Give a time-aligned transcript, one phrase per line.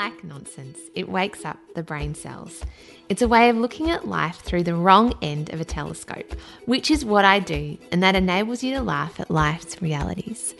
[0.00, 0.78] Like nonsense.
[0.94, 2.64] It wakes up the brain cells.
[3.10, 6.90] It's a way of looking at life through the wrong end of a telescope, which
[6.90, 10.54] is what I do, and that enables you to laugh at life's realities.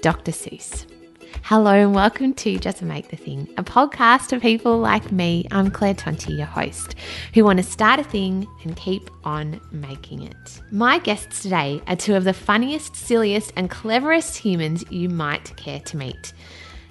[0.00, 0.32] Dr.
[0.32, 0.86] Seuss.
[1.42, 5.46] Hello and welcome to Just Make the Thing, a podcast of people like me.
[5.50, 6.94] I'm Claire Tonti, your host,
[7.34, 10.62] who want to start a thing and keep on making it.
[10.70, 15.80] My guests today are two of the funniest, silliest, and cleverest humans you might care
[15.80, 16.32] to meet.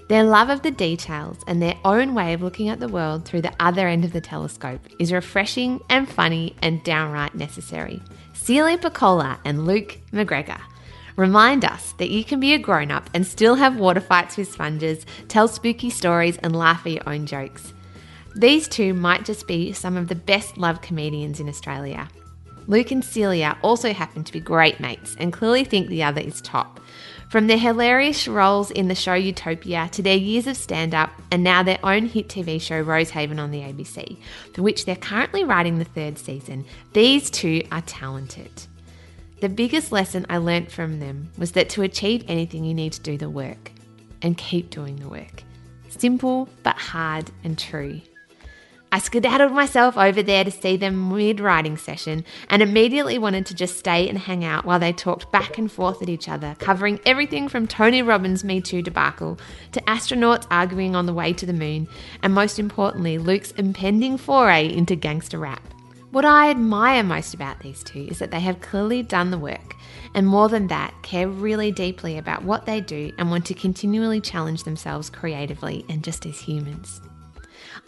[0.08, 3.41] Their love of the details and their own way of looking at the world through
[3.41, 8.02] the other end of the telescope is refreshing and funny and downright necessary.
[8.33, 10.61] Celia Pacquola and Luke McGregor
[11.17, 14.49] remind us that you can be a grown up and still have water fights with
[14.49, 17.73] sponges, tell spooky stories, and laugh at your own jokes.
[18.33, 22.08] These two might just be some of the best loved comedians in Australia.
[22.67, 26.39] Luke and Celia also happen to be great mates and clearly think the other is
[26.42, 26.80] top.
[27.30, 31.44] From their hilarious roles in the show Utopia to their years of stand up and
[31.44, 34.17] now their own hit TV show Rosehaven on the ABC,
[34.53, 38.52] for which they're currently writing the third season, these two are talented.
[39.42, 43.02] The biggest lesson I learnt from them was that to achieve anything, you need to
[43.02, 43.71] do the work
[44.21, 45.43] and keep doing the work.
[45.89, 48.02] Simple but hard and true.
[48.89, 53.53] I skedaddled myself over there to see them mid writing session and immediately wanted to
[53.53, 56.99] just stay and hang out while they talked back and forth at each other, covering
[57.05, 59.37] everything from Tony Robbins' Me Too debacle
[59.73, 61.89] to astronauts arguing on the way to the moon,
[62.23, 65.61] and most importantly, Luke's impending foray into gangster rap.
[66.11, 69.75] What I admire most about these two is that they have clearly done the work,
[70.15, 74.21] and more than that, care really deeply about what they do and want to continually
[74.21, 77.02] challenge themselves creatively and just as humans.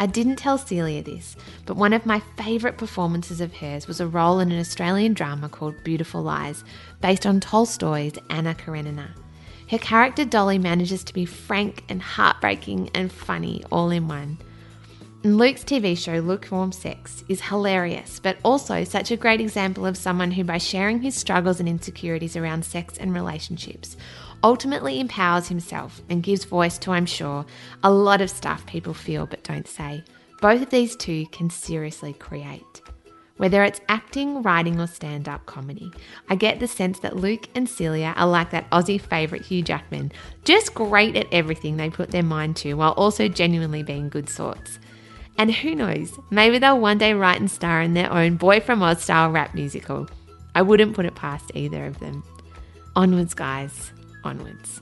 [0.01, 4.07] I didn't tell Celia this, but one of my favourite performances of hers was a
[4.07, 6.63] role in an Australian drama called Beautiful Lies,
[7.01, 9.13] based on Tolstoy's Anna Karenina.
[9.69, 14.37] Her character Dolly manages to be frank and heartbreaking and funny all in one.
[15.21, 19.97] And Luke's TV show Lukewarm Sex is hilarious, but also such a great example of
[19.97, 23.97] someone who, by sharing his struggles and insecurities around sex and relationships,
[24.43, 27.45] ultimately empowers himself and gives voice to, I'm sure,
[27.83, 30.03] a lot of stuff people feel but don't say.
[30.41, 32.81] Both of these two can seriously create.
[33.37, 35.91] Whether it's acting, writing, or stand up comedy,
[36.29, 40.11] I get the sense that Luke and Celia are like that Aussie favourite Hugh Jackman,
[40.43, 44.79] just great at everything they put their mind to while also genuinely being good sorts.
[45.37, 48.83] And who knows, maybe they'll one day write and star in their own Boy from
[48.83, 50.09] Oz style rap musical.
[50.53, 52.23] I wouldn't put it past either of them.
[52.93, 54.81] Onwards, guys, onwards.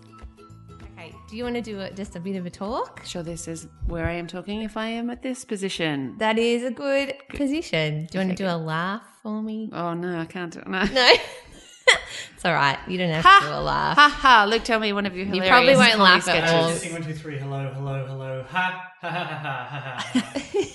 [0.98, 3.02] Okay, do you want to do a, just a bit of a talk?
[3.06, 6.16] Sure, this is where I am talking if I am at this position.
[6.18, 8.08] That is a good position.
[8.12, 9.70] Do you want to do a laugh for me?
[9.74, 10.68] Oh, no, I can't do it.
[10.68, 10.84] No.
[10.84, 11.14] No.
[12.36, 12.78] it's all right.
[12.88, 13.96] You don't have to do a laugh.
[13.98, 14.46] Ha ha!
[14.50, 16.70] Luke, tell me one of your You hilarious You probably won't comedy laugh at all.
[16.72, 16.94] sketches.
[16.94, 17.38] One, two, three.
[17.38, 18.46] Hello, hello, hello.
[18.50, 20.20] Ha ha ha ha ha ha.
[20.22, 20.64] ha.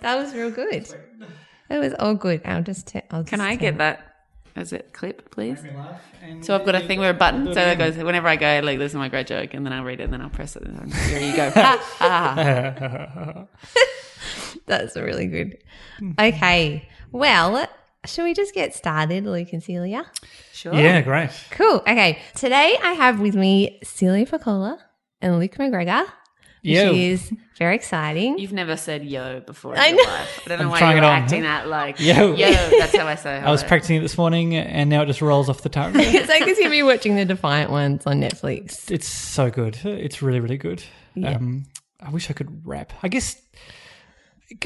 [0.00, 0.86] That was real good.
[1.68, 2.40] That was all good.
[2.44, 2.86] I'll just.
[2.86, 4.07] T- I'll Can just I tell- get that
[4.58, 5.62] as it clip, please?
[5.62, 6.02] Make me laugh.
[6.22, 7.46] And So I've got a thing with a button.
[7.46, 9.84] So that goes whenever I go, like, this is my great joke, and then I'll
[9.84, 11.50] read it, and then I'll press it, and here you go.
[11.54, 13.46] Ha ha ha.
[14.66, 15.58] That's really good.
[16.18, 16.88] Okay.
[17.12, 17.66] Well,
[18.04, 20.04] shall we just get started, Luke and Celia?
[20.52, 20.74] Sure.
[20.74, 21.30] Yeah, great.
[21.50, 21.76] Cool.
[21.80, 22.18] Okay.
[22.34, 24.78] Today I have with me Celia Pacquola
[25.22, 26.04] and Luke McGregor,
[26.62, 26.92] which Yo.
[26.92, 28.38] is very exciting.
[28.38, 30.02] You've never said yo before in I your know.
[30.12, 30.40] life.
[30.44, 31.48] I don't know I'm why trying you're it on, acting huh?
[31.48, 32.34] that like Yo.
[32.34, 32.50] yo.
[32.78, 33.36] That's how I say.
[33.44, 35.92] I was practicing it this morning, and now it just rolls off the tongue.
[35.96, 38.90] it's like as if you're watching the Defiant ones on Netflix.
[38.90, 39.78] it's so good.
[39.84, 40.82] It's really, really good.
[41.24, 41.64] Um,
[42.00, 42.92] I wish I could rap.
[43.02, 43.40] I guess.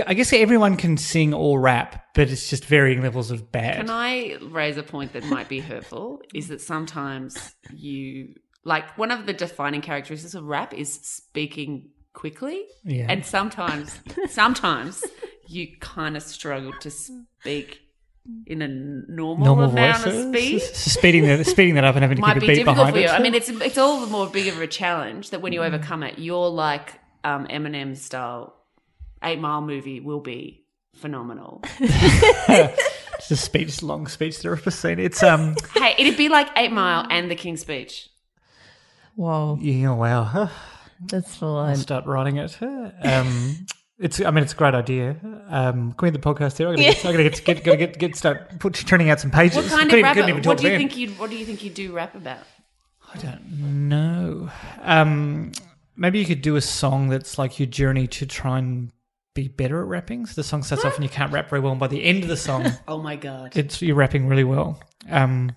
[0.07, 3.79] I guess everyone can sing or rap, but it's just varying levels of bad.
[3.79, 6.21] Can I raise a point that might be hurtful?
[6.33, 12.65] Is that sometimes you like one of the defining characteristics of rap is speaking quickly.
[12.85, 13.07] Yeah.
[13.09, 13.99] And sometimes,
[14.31, 15.05] sometimes
[15.47, 17.81] you kind of struggle to speak
[18.47, 20.15] in a normal, Normal amount voice.
[20.15, 20.61] of speed.
[20.61, 23.11] speeding that, speeding that up and having to Might keep a be beat behind it.
[23.11, 26.05] I mean, it's it's all the more big of a challenge that when you overcome
[26.05, 28.55] it, you're like um, Eminem style.
[29.25, 31.63] Eight Mile movie will be phenomenal.
[33.23, 34.99] It's a speech, long speech therapist scene.
[34.99, 38.09] It's um, hey, it'd be like Eight Mile and The King's Speech.
[39.15, 40.51] Whoa, yeah, wow.
[41.07, 42.57] that's full I'll start writing it.
[42.63, 43.67] Um,
[43.99, 44.21] it's.
[44.21, 45.17] I mean, it's a great idea.
[45.49, 46.69] Um, can we end the podcast here?
[46.69, 47.05] I gotta get.
[47.05, 47.45] I gotta get.
[47.45, 49.57] get, gotta get, get start put, turning out some pages.
[49.57, 50.15] What kind Couldn't- of rap?
[50.15, 50.79] couldn't even What talk do you then.
[50.81, 52.39] think you What do you think you do rap about?
[53.15, 54.51] I don't know.
[54.81, 55.53] Um,
[55.97, 58.91] maybe you could do a song that's like your journey to try and
[59.35, 60.25] be better at rapping.
[60.27, 62.23] So the song starts off and you can't rap very well, and by the end
[62.23, 63.57] of the song, Oh my god!
[63.57, 64.81] it's you're rapping really well.
[65.11, 65.55] Um,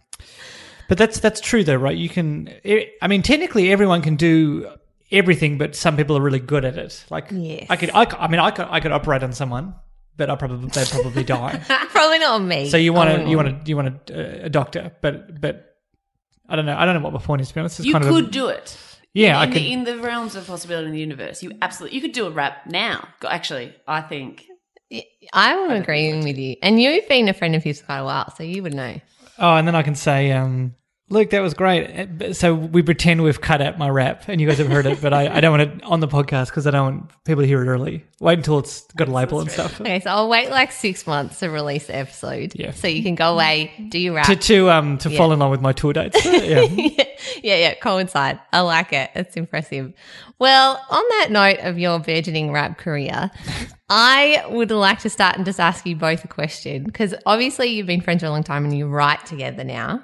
[0.88, 1.98] but that's that's true though, right?
[1.98, 2.50] You can.
[2.66, 4.70] i I mean, technically, everyone can do
[5.12, 7.06] everything, but some people are really good at it.
[7.10, 7.68] Like, Yes.
[7.70, 7.92] I could.
[7.92, 8.68] I, I mean, I could.
[8.70, 9.76] I could operate on someone,
[10.18, 11.62] but I probably they'd probably die.
[11.90, 12.70] Probably not on me.
[12.70, 13.44] So you want to you oh.
[13.44, 15.78] want to you want a, uh, a doctor, but but
[16.48, 16.78] I don't know.
[16.78, 17.50] I don't know what my point is.
[17.50, 18.78] To be honest, it's You kind could of a, do it.
[19.14, 19.40] yeah.
[19.40, 19.62] I in, could.
[19.62, 22.32] the, in the realms of possibility in the universe, you absolutely you could do a
[22.32, 23.08] rap now.
[23.24, 24.46] Actually, I think
[25.34, 26.56] I'm agreeing with you.
[26.62, 29.00] And you've been a friend of his for quite a while, so you would know.
[29.40, 30.76] Oh, and then I can say, um,
[31.10, 32.22] look, that was great.
[32.22, 35.02] Uh, So we pretend we've cut out my rap, and you guys have heard it,
[35.02, 37.48] but I, I don't want it on the podcast because I don't want people to
[37.48, 38.06] hear it early.
[38.19, 39.80] Wait until it's got a label and stuff.
[39.81, 42.54] Okay, so I'll wait like six months to release the episode.
[42.56, 42.72] Yeah.
[42.72, 44.25] So you can go away, do your rap.
[44.28, 46.24] To to um to fall in line with my tour dates.
[46.25, 46.62] yeah.
[46.62, 48.40] yeah, yeah, coincide.
[48.54, 49.12] I like it.
[49.16, 49.94] It's impressive.
[50.40, 53.31] Well, on that note of your burgeoning rap career,
[53.90, 57.88] I would like to start and just ask you both a question because obviously you've
[57.88, 60.01] been friends for a long time and you write together now.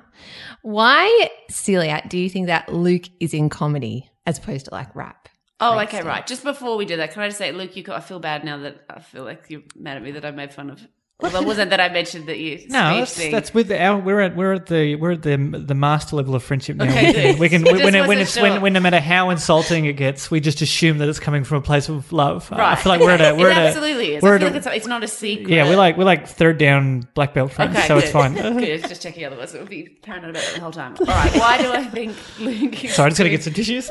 [0.64, 5.30] Why, Celia, do you think that Luke is in comedy as opposed to like rap?
[5.60, 6.26] Oh, okay, right.
[6.26, 8.58] Just before we do that, can I just say, Luke, you, I feel bad now
[8.58, 10.88] that I feel like you're mad at me that I made fun of.
[11.22, 13.32] Well, it wasn't that I mentioned that you No, that's, thing.
[13.32, 16.44] that's with our we're at we're at the we're at the the master level of
[16.44, 16.86] friendship now.
[16.86, 18.44] Okay, we can, we can when, it, when it's sure.
[18.44, 21.58] when, when no matter how insulting it gets, we just assume that it's coming from
[21.58, 22.50] a place of love.
[22.52, 22.60] Right.
[22.60, 24.24] I feel like we're at a we're it at a, absolutely is.
[24.24, 25.50] we're I at feel a- it's, it's not a secret.
[25.50, 28.04] yeah, we're like we're like third down black belt friends, Okay, so good.
[28.04, 28.34] it's fine.
[28.34, 28.64] good.
[28.64, 29.24] It's just checking.
[29.26, 30.96] Otherwise, it would be paranoid about it the whole time.
[31.00, 31.34] All right.
[31.36, 32.76] Why do I think Luke?
[32.76, 33.90] Sorry, I just got to get some tissues.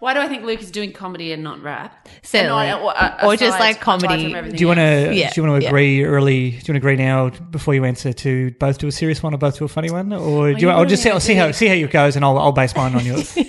[0.00, 2.08] Why do I think Luke is doing comedy and not rap?
[2.22, 2.66] Certainly.
[2.68, 4.32] And not- uh, Or just like comedy.
[4.32, 5.12] Do you want to?
[5.12, 5.68] Yeah, do you want to yeah.
[5.68, 6.50] agree early?
[6.50, 9.34] Do you want to agree now before you answer to both do a serious one
[9.34, 10.68] or both do a funny one, or do you?
[10.68, 12.76] you I'll just see, I'll see how see how it goes, and I'll I'll base
[12.76, 13.36] mine on yours.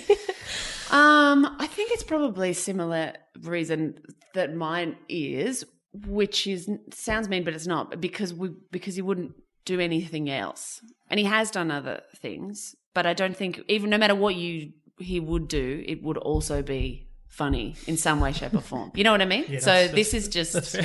[0.90, 3.12] Um, I think it's probably similar
[3.42, 4.00] reason
[4.34, 9.34] that mine is, which is sounds mean, but it's not because we because he wouldn't
[9.64, 13.98] do anything else, and he has done other things, but I don't think even no
[13.98, 18.54] matter what you he would do, it would also be funny in some way, shape,
[18.54, 18.90] or form.
[18.94, 19.44] You know what I mean?
[19.60, 20.76] so that's- this is just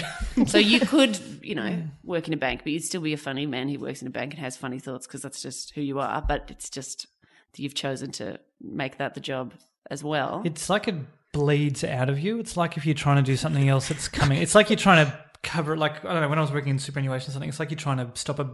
[0.48, 3.46] so you could, you know, work in a bank, but you'd still be a funny
[3.46, 6.00] man who works in a bank and has funny thoughts because that's just who you
[6.00, 6.22] are.
[6.22, 7.08] But it's just
[7.54, 9.54] that you've chosen to make that the job
[9.90, 10.42] as well.
[10.46, 10.96] It's like it
[11.32, 12.40] bleeds out of you.
[12.40, 14.42] It's like if you're trying to do something else, it's coming.
[14.42, 15.76] It's like you're trying to cover.
[15.76, 16.30] Like I don't know.
[16.30, 18.50] When I was working in superannuation or something, it's like you're trying to stop a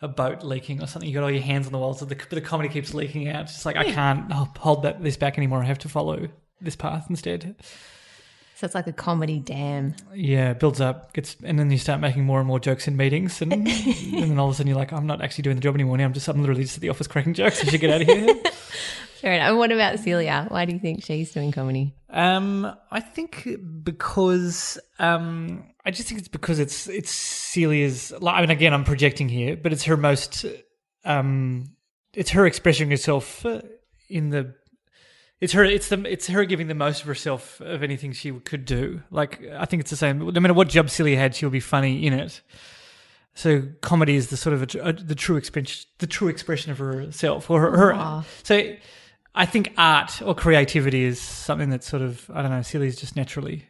[0.00, 1.08] a boat leaking or something.
[1.08, 3.42] You got all your hands on the walls, so the, the comedy keeps leaking out.
[3.42, 5.62] It's just like I can't oh, hold that this back anymore.
[5.62, 6.28] I have to follow
[6.60, 7.56] this path instead.
[8.56, 9.96] So it's like a comedy dam.
[10.14, 12.96] Yeah, it builds up, gets, and then you start making more and more jokes in
[12.96, 15.62] meetings, and, and then all of a sudden you're like, I'm not actually doing the
[15.62, 15.98] job anymore.
[15.98, 17.60] Now I'm just, I'm literally just at the office cracking jokes.
[17.62, 18.34] I should get out of here.
[19.24, 19.48] Fair enough.
[19.48, 20.44] And what about Celia?
[20.48, 21.94] Why do you think she's doing comedy?
[22.10, 23.48] Um, I think
[23.82, 28.12] because um, I just think it's because it's it's Celia's.
[28.22, 30.44] I mean, again, I'm projecting here, but it's her most.
[31.06, 31.70] Um,
[32.12, 33.62] it's her expressing herself uh,
[34.10, 34.54] in the.
[35.40, 35.64] It's her.
[35.64, 36.04] It's the.
[36.04, 39.02] It's her giving the most of herself of anything she could do.
[39.10, 40.18] Like I think it's the same.
[40.18, 42.42] No matter what job Celia had, she'll be funny in it.
[43.32, 46.78] So comedy is the sort of a, a, the true expression, the true expression of
[46.78, 47.94] herself, or her.
[47.94, 48.76] her so
[49.34, 52.62] I think art or creativity is something that sort of I don't know.
[52.62, 53.64] Celia's just naturally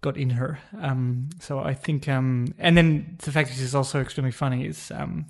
[0.00, 0.58] got in her.
[0.80, 4.92] Um, so I think, um, and then the fact that she's also extremely funny is
[4.94, 5.26] um,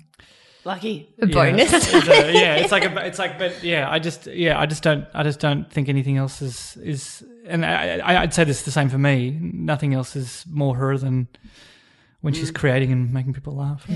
[0.65, 1.09] Lucky.
[1.21, 1.71] A yeah, bonus.
[1.73, 4.83] it's a- yeah, it's like a, it's like, but yeah, I just yeah, I just
[4.83, 8.59] don't, I just don't think anything else is is, and I, I I'd say this
[8.59, 9.37] is the same for me.
[9.41, 11.29] Nothing else is more her than
[12.19, 13.89] when she's creating and making people laugh.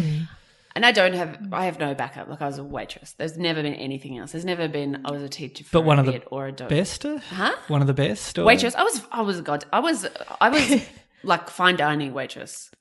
[0.76, 2.30] And I don't have, I have no backup.
[2.30, 3.14] Like I was a waitress.
[3.14, 4.32] There's never been anything else.
[4.32, 6.52] There's never been, I was a teacher for But one a of the or a.
[6.54, 7.56] Best, Huh?
[7.68, 8.40] one of the best.
[8.40, 8.46] Or?
[8.46, 8.76] Waitress.
[8.76, 9.66] I was, I was a god.
[9.74, 10.08] I was,
[10.40, 10.82] I was
[11.24, 12.72] like fine dining waitress.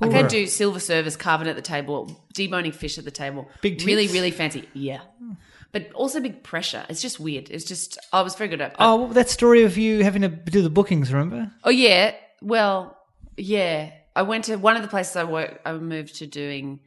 [0.00, 3.48] I could do silver service, carving at the table, deboning fish at the table.
[3.62, 4.68] Big really, really fancy.
[4.72, 5.00] Yeah.
[5.72, 6.84] but also big pressure.
[6.88, 7.50] It's just weird.
[7.50, 8.76] It's just I was very good at.
[8.78, 11.50] Oh, well, that story of you having to do the bookings, remember?
[11.64, 12.14] Oh yeah.
[12.40, 12.96] Well,
[13.36, 13.90] yeah.
[14.14, 15.60] I went to one of the places I work.
[15.64, 16.78] I moved to doing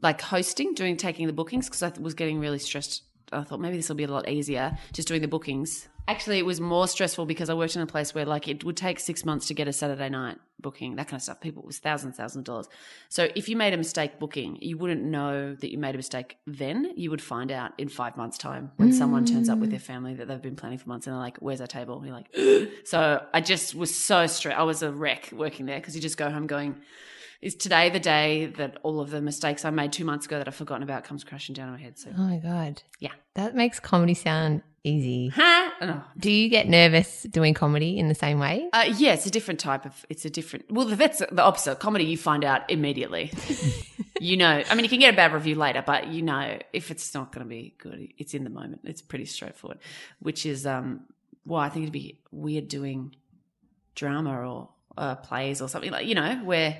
[0.00, 3.02] like hosting, doing taking the bookings because I was getting really stressed.
[3.32, 5.88] I thought maybe this will be a lot easier just doing the bookings.
[6.06, 8.78] Actually, it was more stressful because I worked in a place where like it would
[8.78, 11.38] take six months to get a Saturday night booking, that kind of stuff.
[11.40, 12.68] People it was thousands, thousands of dollars.
[13.10, 16.38] So if you made a mistake booking, you wouldn't know that you made a mistake
[16.46, 16.92] then.
[16.96, 20.14] You would find out in five months' time when someone turns up with their family
[20.14, 22.78] that they've been planning for months and they're like, "Where's our table?" And you're like,
[22.86, 24.58] so I just was so stressed.
[24.58, 26.80] I was a wreck working there because you just go home going,
[27.40, 30.48] "Is today the day that all of the mistakes I made two months ago that
[30.48, 32.82] I've forgotten about comes crashing down on my head?" So Oh my god.
[32.98, 33.12] Yeah.
[33.34, 35.28] That makes comedy sound easy.
[35.28, 35.72] ha.
[35.80, 36.04] Oh.
[36.18, 38.68] Do you get nervous doing comedy in the same way?
[38.72, 40.04] Uh, yeah, it's a different type of.
[40.08, 40.70] It's a different.
[40.70, 41.78] Well, that's the opposite.
[41.78, 43.32] Comedy, you find out immediately.
[44.20, 46.90] you know, I mean, you can get a bad review later, but you know if
[46.90, 48.80] it's not going to be good, it's in the moment.
[48.84, 49.78] It's pretty straightforward.
[50.18, 51.02] Which is um,
[51.44, 53.14] why I think it'd be weird doing
[53.94, 56.76] drama or uh, plays or something like you know where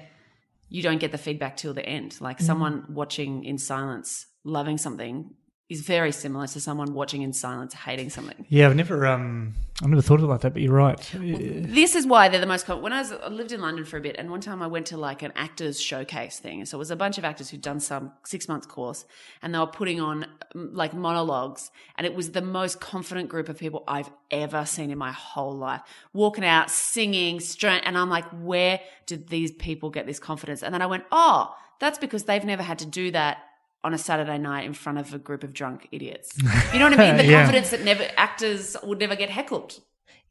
[0.69, 2.21] you don't get the feedback till the end.
[2.21, 2.43] Like mm.
[2.43, 5.35] someone watching in silence, loving something,
[5.69, 8.47] is very similar to someone watching in silence, hating something.
[8.49, 10.55] Yeah, I've never, um, I've never thought of it like that.
[10.55, 10.99] But you're right.
[11.13, 12.83] This is why they're the most common.
[12.83, 14.87] When I was I lived in London for a bit, and one time I went
[14.87, 16.65] to like an actors showcase thing.
[16.65, 19.05] So it was a bunch of actors who'd done some six months course,
[19.43, 23.51] and they were putting on um, like monologues, and it was the most confident group
[23.51, 25.83] of people I've ever seen in my whole life.
[26.15, 30.63] Walking out, singing, straight, and I'm like, where did these people get this confidence?
[30.63, 33.39] And then I went, oh, that's because they've never had to do that
[33.85, 36.37] on a Saturday night in front of a group of drunk idiots.
[36.73, 37.17] You know what I mean?
[37.17, 37.39] The Yeah.
[37.43, 39.81] confidence that never actors would never get heckled.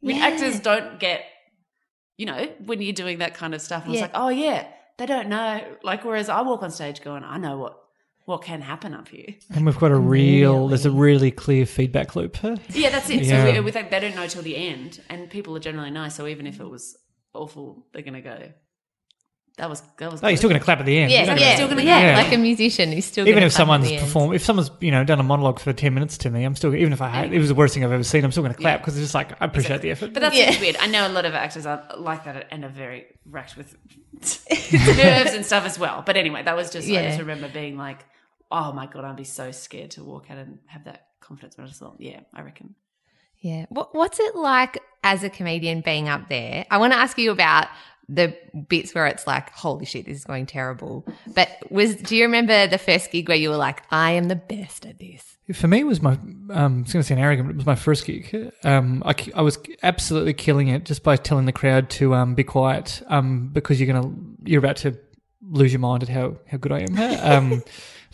[0.04, 1.24] I mean, actors don't get,
[2.18, 3.86] you know, when you're doing that kind of stuff.
[3.86, 4.04] And Yeah.
[4.06, 5.62] it's like, oh yeah, they don't know.
[5.84, 7.80] Like, whereas I walk on stage going, I know what
[8.26, 9.36] what can happen up here.
[9.56, 12.36] And we've got a real, there's a really clear feedback loop.
[12.36, 12.58] huh?
[12.74, 13.24] Yeah, that's it.
[13.24, 13.46] Yeah.
[13.46, 16.16] So we, with that, they don't know till the end, and people are generally nice.
[16.16, 16.98] So even if it was
[17.34, 18.52] awful, they're gonna go.
[19.58, 20.24] That was that was.
[20.24, 21.12] Oh, you're still going to clap at the end.
[21.12, 23.54] Yeah, You're yeah, still gonna yeah, get like a musician He's still even gonna if
[23.54, 24.06] clap at someone's the end.
[24.06, 26.76] performed, if someone's you know done a monologue for ten minutes to me, I'm still
[26.76, 28.54] even if I hate it was the worst thing I've ever seen, I'm still going
[28.54, 30.14] to clap because it's just like I appreciate the effort.
[30.14, 30.60] But that's Yeah.
[30.60, 30.76] weird.
[30.78, 33.76] I know a lot of actors are like that and are very racked with
[34.52, 36.04] nerves and stuff as well.
[36.06, 38.06] But anyway, that was just I just remember being like,
[38.52, 41.56] oh my god, I'd be so scared to walk out and have that confidence.
[41.56, 42.76] But I just thought, yeah, I reckon.
[43.40, 43.66] Yeah.
[43.70, 46.66] What, what's it like as a comedian being up there?
[46.72, 47.68] I want to ask you about
[48.10, 48.36] the
[48.70, 51.06] bits where it's like, holy shit, this is going terrible.
[51.28, 54.36] But was do you remember the first gig where you were like, I am the
[54.36, 55.38] best at this?
[55.54, 57.66] For me, it was my, um, I was going to say arrogant, but it was
[57.66, 58.52] my first gig.
[58.64, 62.44] Um, I, I was absolutely killing it just by telling the crowd to um, be
[62.44, 64.98] quiet um, because you're to, you're about to
[65.50, 66.98] lose your mind at how, how good I am.
[67.24, 67.64] Um,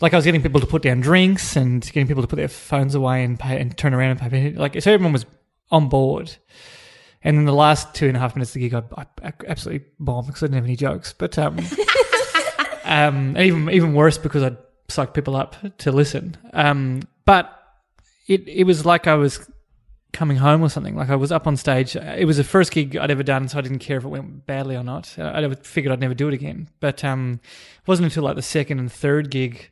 [0.00, 2.48] like I was getting people to put down drinks and getting people to put their
[2.48, 4.50] phones away and pay and turn around and pay.
[4.50, 5.24] Like, so everyone was
[5.70, 6.36] on board.
[7.24, 9.86] And then the last two and a half minutes of the gig, I, I absolutely
[9.98, 11.14] bombed because I didn't have any jokes.
[11.14, 11.58] But um,
[12.84, 16.36] um, even even worse because I'd psych people up to listen.
[16.52, 17.50] Um, but
[18.28, 19.48] it it was like I was
[20.12, 20.96] coming home or something.
[20.96, 21.96] Like I was up on stage.
[21.96, 24.46] It was the first gig I'd ever done, so I didn't care if it went
[24.46, 25.18] badly or not.
[25.18, 26.68] I I figured I'd never do it again.
[26.80, 27.40] But um,
[27.82, 29.70] it wasn't until like the second and third gig,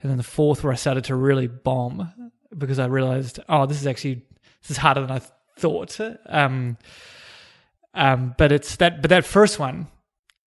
[0.00, 3.80] and then the fourth where I started to really bomb because I realized, oh, this
[3.80, 4.22] is actually
[4.62, 5.20] this is harder than I
[5.56, 5.98] thought.
[6.26, 6.76] Um,
[7.94, 9.02] um, but it's that.
[9.02, 9.88] But that first one,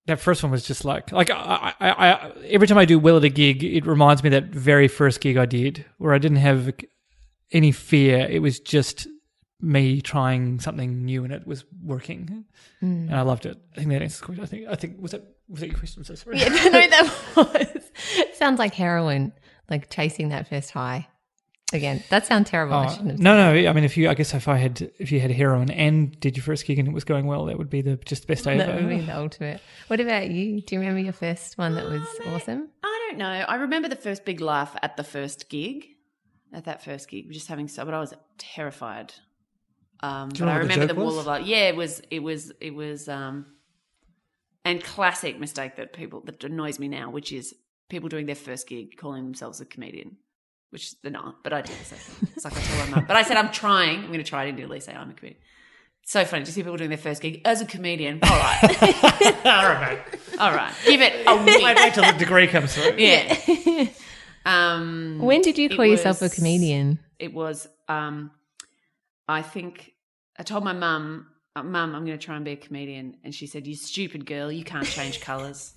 [0.06, 3.16] that first one was just like like I, I, I every time I do well
[3.16, 6.18] at a gig, it reminds me of that very first gig I did where I
[6.18, 6.72] didn't have
[7.52, 8.26] any fear.
[8.30, 9.06] It was just
[9.60, 12.44] me trying something new and it was working,
[12.80, 13.58] and I loved it.
[13.74, 14.44] I think that answers the question.
[14.44, 16.00] I think I think was that was that your question?
[16.00, 16.38] I'm so sorry.
[16.38, 17.90] Yeah, no, that was.
[18.38, 19.32] Sounds like heroin,
[19.68, 21.08] like chasing that first high.
[21.72, 22.74] Again, that sounds terrible.
[22.74, 23.68] I Oh, shouldn't have no, no.
[23.68, 26.36] I mean, if you, I guess, if I had, if you had heroin and did
[26.36, 28.44] your first gig and it was going well, that would be the just the best
[28.44, 28.80] day That ever.
[28.80, 29.60] would be the ultimate.
[29.86, 30.60] What about you?
[30.62, 32.68] Do you remember your first one that was awesome?
[32.82, 33.26] I don't know.
[33.26, 35.86] I remember the first big laugh at the first gig.
[36.52, 39.14] At that first gig, just having so, but I was terrified.
[40.00, 41.18] Um, you but I remember the remember the, wall was?
[41.18, 43.46] of like, yeah, it was, it was, it was, um,
[44.64, 47.54] and classic mistake that people that annoys me now, which is
[47.88, 50.16] people doing their first gig calling themselves a comedian,
[50.70, 51.76] which they're not, but I did.
[51.84, 51.96] So
[52.34, 53.98] it's like I told my mum, but I said I'm trying.
[54.00, 55.40] I'm going to try to do at least say I'm a comedian.
[56.02, 58.18] So funny to see people doing their first gig as a comedian.
[58.22, 58.82] All right,
[59.44, 60.20] All right, mate.
[60.40, 61.64] all right, give it a Wait, week.
[61.76, 62.96] wait till the degree comes through.
[62.98, 63.86] Yeah.
[64.46, 66.98] um, When did you it call yourself a comedian?
[67.18, 68.30] It was, um,
[69.28, 69.92] I think,
[70.38, 73.16] I told my mum, uh, Mum, I'm going to try and be a comedian.
[73.24, 75.74] And she said, You stupid girl, you can't change colours.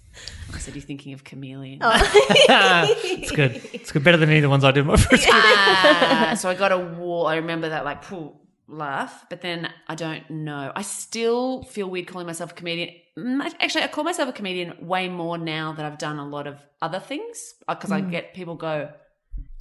[0.53, 1.79] I said, you're thinking of chameleon.
[1.84, 3.62] it's good.
[3.74, 4.03] It's good.
[4.03, 5.41] Better than any of the ones I did in my first career.
[5.43, 7.25] Ah, so I got a wall.
[7.27, 8.34] I remember that like pooh,
[8.67, 10.72] laugh, but then I don't know.
[10.75, 12.89] I still feel weird calling myself a comedian.
[13.17, 16.48] Mm, Actually, I call myself a comedian way more now that I've done a lot
[16.48, 18.89] of other things because I get people go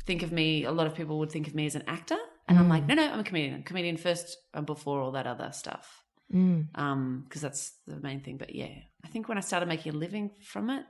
[0.06, 0.64] think of me.
[0.64, 2.16] A lot of people would think of me as an actor,
[2.48, 3.54] and I'm like, no, no, I'm a comedian.
[3.54, 6.01] I'm a comedian first and before all that other stuff.
[6.32, 8.36] Um, because that's the main thing.
[8.38, 8.74] But yeah,
[9.04, 10.84] I think when I started making a living from it.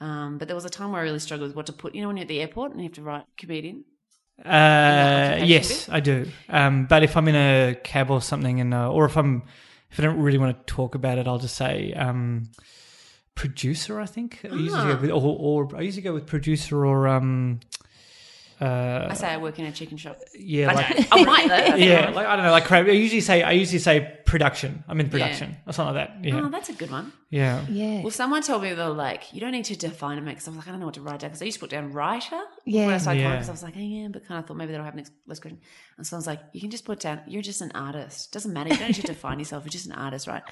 [0.00, 1.94] Um, but there was a time where I really struggled with what to put.
[1.94, 3.84] You know, when you're at the airport and you have to write comedian.
[4.44, 6.26] Uh, yes, I do.
[6.48, 9.42] Um, but if I'm in a cab or something, and uh, or if I'm
[9.90, 12.50] if I don't really want to talk about it, I'll just say um,
[13.34, 14.00] producer.
[14.00, 14.94] I think I usually Ah.
[14.94, 15.36] go with, or,
[15.72, 17.60] or I usually go with producer or um,
[18.60, 20.18] uh, I say I work in a chicken shop.
[20.38, 21.08] yeah, I, like don't.
[21.12, 21.54] I might though.
[21.54, 22.86] I think I yeah, like I don't know, like crap.
[22.86, 24.84] I usually say I usually say production.
[24.88, 26.24] I'm in production or something like that.
[26.24, 27.12] Yeah, Oh, that's a good one.
[27.30, 27.64] yeah.
[27.68, 28.02] Yeah.
[28.02, 30.50] Well, someone told me they were like, you don't need to define it because I
[30.50, 31.92] was like, I don't know what to write down because I used to put down
[31.92, 32.40] writer.
[32.66, 32.86] Yeah.
[32.86, 33.32] When I started Yeah.
[33.32, 35.38] because I was like, oh, yeah, but kind of thought maybe that'll have next less
[35.40, 35.60] question.
[35.96, 38.32] And someone's like, you can just put down, you're just an artist.
[38.32, 38.70] Doesn't matter.
[38.70, 39.64] You don't need to define yourself.
[39.64, 40.42] You're just an artist, right?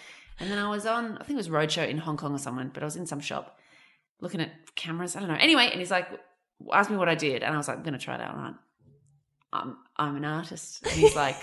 [0.40, 2.70] And then I was on, I think it was Roadshow in Hong Kong or someone,
[2.72, 3.58] but I was in some shop
[4.20, 5.16] looking at cameras.
[5.16, 5.36] I don't know.
[5.38, 6.08] Anyway, and he's like,
[6.72, 8.36] asked me what I did, and I was like, I'm going to try it out.
[8.36, 8.54] Right?
[9.52, 10.82] I'm I'm an artist.
[10.84, 11.36] And he's like,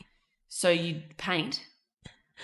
[0.48, 1.64] so you paint?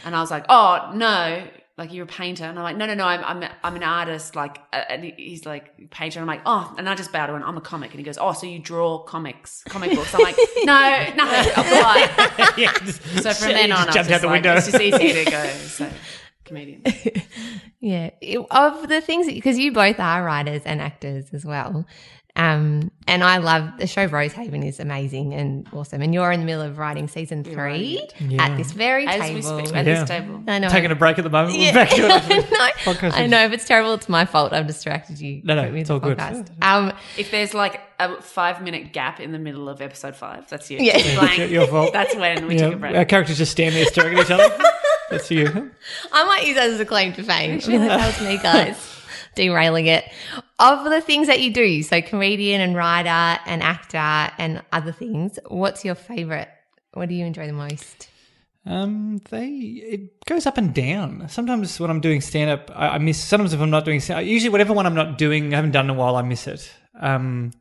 [0.05, 1.47] And I was like, oh no,
[1.79, 2.45] like you're a painter.
[2.45, 4.37] And I'm like, no, no, no, I'm I'm I'm an artist.
[4.37, 6.21] Like, uh, and he's like painter.
[6.21, 7.43] And I'm like, oh, and I just bowed to him.
[7.43, 7.91] I'm a comic.
[7.91, 10.15] And he goes, oh, so you draw comics, comic books?
[10.15, 12.59] I'm like, no, no, I'm polite.
[12.59, 14.55] yeah just, So from then on, I was jumped out just the like, window.
[14.55, 15.43] it's just easy to go.
[15.67, 15.91] So
[16.47, 16.83] comedian.
[17.81, 18.11] Yeah.
[18.21, 21.87] It- Of the things, because you both are writers and actors as well.
[22.35, 26.03] Um, and I love the show Rosehaven is amazing and awesome.
[26.03, 28.45] And you're in the middle of writing season three writing Yeah.
[28.45, 29.59] at this very As we table.
[29.67, 30.01] speak, at Yeah.
[30.01, 30.43] this table.
[30.47, 30.69] I know.
[30.69, 31.57] Taking a break at the moment.
[31.57, 31.73] We're Yeah.
[31.73, 34.53] back to no, I know if it's terrible, it's my fault.
[34.53, 35.41] I've distracted you.
[35.45, 36.19] No, no, it's the all good.
[36.19, 36.51] podcast.
[36.61, 40.71] Um, If there's like a five minute gap in the middle of episode five, that's
[40.71, 40.77] you.
[40.79, 40.99] Yeah.
[40.99, 41.39] Just blank.
[41.39, 41.93] Your- your fault.
[41.95, 42.97] That's when we Yeah, took a break.
[42.97, 44.59] our characters just stand there staring at each other.
[45.11, 45.71] That's you.
[46.13, 47.61] I might use that as a claim to fame.
[47.61, 48.93] Be like, that was me, guys.
[49.35, 50.05] Derailing it.
[50.59, 55.39] Of the things that you do, so comedian and writer and actor and other things,
[55.47, 56.49] what's your favorite?
[56.95, 58.09] What do you enjoy the most?
[58.65, 61.29] Um, they it goes up and down.
[61.29, 63.23] Sometimes when I'm doing stand up, I, I miss.
[63.23, 65.85] Sometimes if I'm not doing stand, usually whatever one I'm not doing, I haven't done
[65.85, 66.73] in a while, I miss it.
[66.99, 67.53] Um,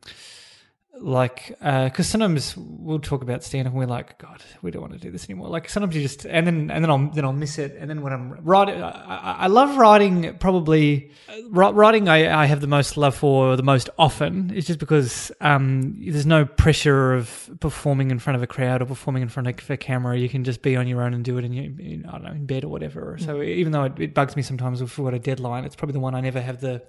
[1.00, 4.94] like because sometimes we'll talk about stand up and we're like, God, we don't want
[4.94, 5.48] to do this anymore.
[5.48, 7.76] Like sometimes you just and then and then I'll then I'll miss it.
[7.78, 10.36] And then when I'm writing, I, I, love writing.
[10.38, 14.52] Probably uh, writing, I, I have the most love for the most often.
[14.54, 18.86] It's just because um, there's no pressure of performing in front of a crowd or
[18.86, 20.16] performing in front of a camera.
[20.16, 22.24] You can just be on your own and do it in, your, in I don't
[22.24, 23.16] know in bed or whatever.
[23.18, 25.94] So even though it, it bugs me sometimes if we've got a deadline, it's probably
[25.94, 26.82] the one I never have the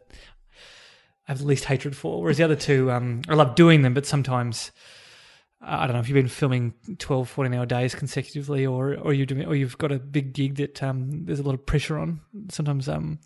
[1.27, 2.21] I have the least hatred for.
[2.21, 4.71] Whereas the other two, um, I love doing them, but sometimes
[5.61, 9.25] I don't know if you've been filming 12, 14 hour days consecutively, or or you
[9.25, 12.21] doing, or you've got a big gig that um, there's a lot of pressure on.
[12.49, 13.19] Sometimes, um,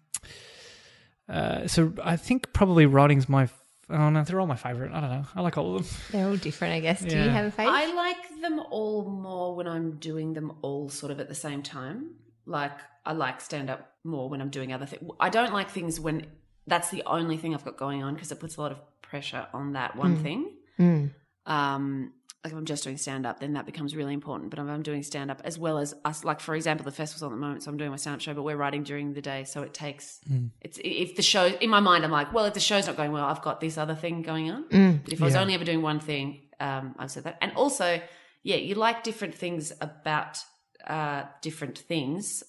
[1.29, 3.43] uh, so I think probably writing's my.
[3.43, 3.57] f-
[3.93, 4.93] Oh no, they're all my favorite.
[4.93, 5.25] I don't know.
[5.35, 5.97] I like all of them.
[6.13, 7.01] They're all different, I guess.
[7.03, 7.73] Do you have a favorite?
[7.73, 11.61] I like them all more when I'm doing them all sort of at the same
[11.61, 12.11] time.
[12.45, 12.71] Like
[13.05, 15.03] I like stand up more when I'm doing other things.
[15.19, 16.25] I don't like things when
[16.67, 19.47] that's the only thing I've got going on because it puts a lot of pressure
[19.53, 20.51] on that one thing.
[20.79, 21.11] Mm.
[21.45, 24.49] Um, like if I'm just doing stand up, then that becomes really important.
[24.49, 27.21] But if I'm doing stand up as well as us, like for example, the festival's
[27.21, 29.13] on at the moment, so I'm doing my stand up show, but we're writing during
[29.13, 30.19] the day, so it takes.
[30.61, 33.11] It's if the show in my mind, I'm like, well, if the show's not going
[33.11, 34.67] well, I've got this other thing going on.
[34.69, 35.03] Mm.
[35.03, 37.37] But if I was only ever doing one thing, um, I've said that.
[37.41, 38.01] And also,
[38.41, 40.39] yeah, you like different things about
[40.87, 42.43] uh, different things.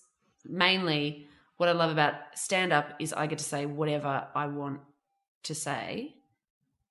[0.47, 1.27] Mainly,
[1.63, 4.81] what I love about stand up is I get to say whatever I want
[5.45, 6.17] to say.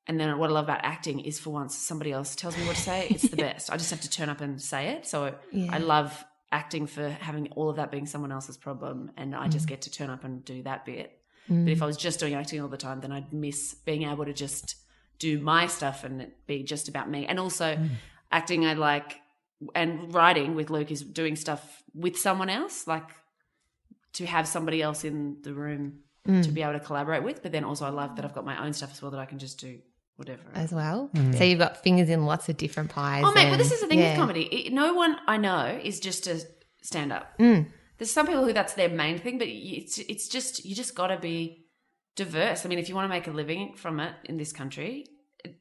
[0.07, 2.77] And then what I love about acting is for once somebody else tells me what
[2.77, 3.07] to say.
[3.09, 3.69] It's the best.
[3.69, 5.05] I just have to turn up and say it.
[5.05, 5.71] So Yeah.
[5.73, 9.11] I love acting for having all of that being someone else's problem.
[9.17, 9.71] And I just mm.
[9.71, 11.19] get to turn up and do that bit.
[11.49, 11.87] But if I mm.
[11.87, 14.75] was just doing acting all the time, then I'd miss being able to just
[15.19, 17.25] do my stuff and it be just about me.
[17.25, 17.89] And also, mm.
[18.31, 19.19] acting, I like,
[19.75, 23.09] and writing with Luke is doing stuff with someone else, like
[24.13, 27.41] to have somebody else in the room to be able to collaborate with.
[27.41, 29.25] But then also, I love that I've got my own stuff as well that I
[29.25, 29.79] can just do
[30.17, 30.43] whatever.
[30.53, 31.09] As well.
[31.35, 33.23] So you've got fingers in lots of different pies.
[33.25, 34.11] Oh, mate, but and- this is the thing yeah.
[34.11, 34.43] with comedy.
[34.43, 36.41] It, no one I know is just a
[36.83, 37.37] stand up.
[37.39, 37.67] Mm.
[37.97, 41.07] There's some people who that's their main thing, but it's it's just you just got
[41.07, 41.65] to be
[42.15, 42.65] diverse.
[42.65, 45.05] I mean, if you want to make a living from it in this country,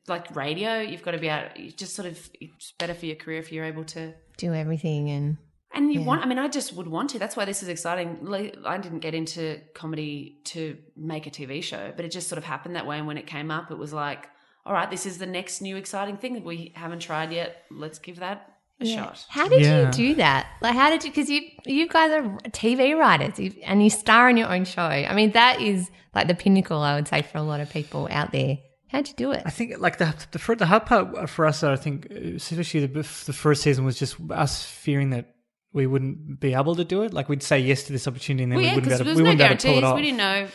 [0.09, 1.59] like radio, you've got to be out.
[1.59, 5.11] You just sort of it's better for your career if you're able to Do everything
[5.11, 5.37] and
[5.73, 6.07] And you Yeah.
[6.07, 7.19] want, I mean, I just would want to.
[7.19, 8.19] That's why this is exciting.
[8.23, 12.39] Like, I didn't get into comedy to make a TV show, but it just sort
[12.39, 12.99] of happened that way.
[12.99, 14.29] And when it came up, it was like,
[14.67, 17.65] all right, this is the next new exciting thing that we haven't tried yet.
[17.71, 19.25] Let's give that a shot.
[19.29, 19.87] How did Yeah.
[19.87, 20.49] you do that?
[20.61, 21.11] Like, how did you?
[21.11, 24.83] Because you you guys are TV writers you and you star in your own show.
[24.83, 28.09] I mean, that is like the pinnacle, I would say, for a lot of people
[28.11, 28.59] out there.
[28.89, 29.43] How'd you do it?
[29.47, 33.03] I think like the the, fir- the hard part for us, I think, especially the,
[33.27, 35.27] the first season was just us fearing that
[35.73, 37.13] we wouldn't be able to do it.
[37.13, 39.11] Like we'd say yes to this opportunity, and then Well, yeah, we wouldn't be able,
[39.11, 39.97] was we wouldn't be able to pull it off.
[39.97, 40.49] We didn't know.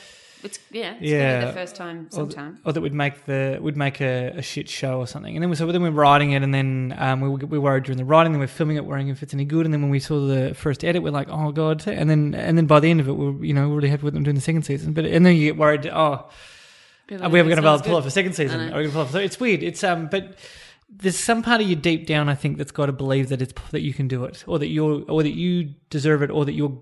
[0.43, 1.39] It's yeah, it's Yeah.
[1.39, 2.59] gonna be the first time, or, th- sometime.
[2.63, 5.49] or that we'd make the we'd make a, a shit show or something, and then
[5.49, 8.31] we so then we're writing it, and then um, we we worried during the writing,
[8.31, 10.53] then we're filming it, worrying if it's any good, and then when we saw the
[10.53, 13.13] first edit, we're like, oh god, and then and then by the end of it,
[13.13, 15.35] we're you know we're really happy with them doing the second season, but and then
[15.35, 16.29] you get worried, oh,
[17.07, 18.59] People are we ever going to be able to pull off a second season?
[18.61, 19.11] Are we going to pull off?
[19.11, 19.61] So it's weird.
[19.63, 20.35] It's um, but
[20.89, 23.53] there's some part of you deep down, I think, that's got to believe that it's
[23.71, 26.53] that you can do it, or that you're, or that you deserve it, or that
[26.53, 26.81] you're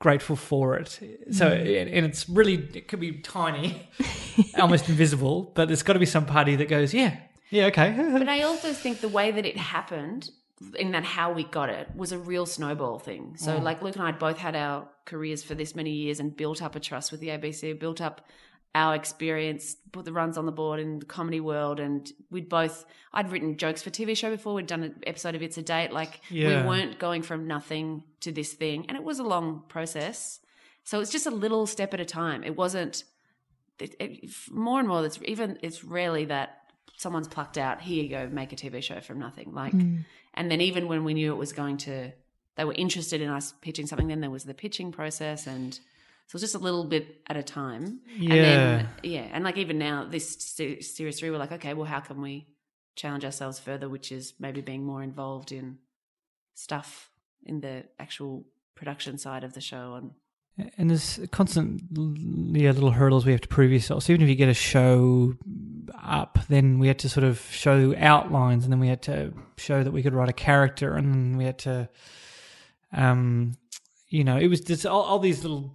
[0.00, 0.88] grateful for it.
[1.30, 1.96] So, Mm.
[1.96, 3.88] and it's really it could be tiny,
[4.58, 7.16] almost invisible, but there's got to be some party that goes, yeah,
[7.50, 10.30] yeah, okay, But I also think the way that it happened,
[10.78, 13.34] in that how we got it, was a real snowball thing.
[13.36, 13.62] So, Mm.
[13.62, 16.74] like Luke and I both had our careers for this many years and built up
[16.76, 18.24] a trust with the ABC, built up
[18.74, 22.84] our experience, put the runs on the board in the comedy world, and we'd both.
[23.12, 24.54] I'd written jokes for TV show before.
[24.54, 25.92] We'd done an episode of It's a Date.
[25.92, 26.62] Like Yeah.
[26.62, 30.40] we weren't going from nothing to this thing, and it was a long process.
[30.84, 32.42] So it's just a little step at a time.
[32.44, 33.04] It wasn't
[33.78, 35.04] it, it, more and more.
[35.04, 36.58] It's even it's rarely that
[36.96, 37.80] someone's plucked out.
[37.80, 39.52] Here you go, make a TV show from nothing.
[39.52, 39.98] Like, hmm.
[40.34, 42.12] and then even when we knew it was going to,
[42.56, 44.08] they were interested in us pitching something.
[44.08, 45.78] Then there was the pitching process, and
[46.26, 48.00] so it was just a little bit at a time.
[48.18, 52.00] And then, yeah, and like even now, this series three, we're like, okay, well, how
[52.00, 52.46] can we
[52.96, 53.88] challenge ourselves further?
[53.88, 55.78] Which is maybe being more involved in
[56.54, 57.10] stuff
[57.44, 60.12] in the actual production side of the show and
[60.78, 64.04] And there's constant yeah, little hurdles we have to prove yourself.
[64.04, 65.34] So even if you get a show
[66.02, 69.82] up, then we had to sort of show outlines, and then we had to show
[69.82, 71.88] that we could write a character, and we had to,
[72.92, 73.56] um,
[74.08, 75.72] you know, it was just all, all these little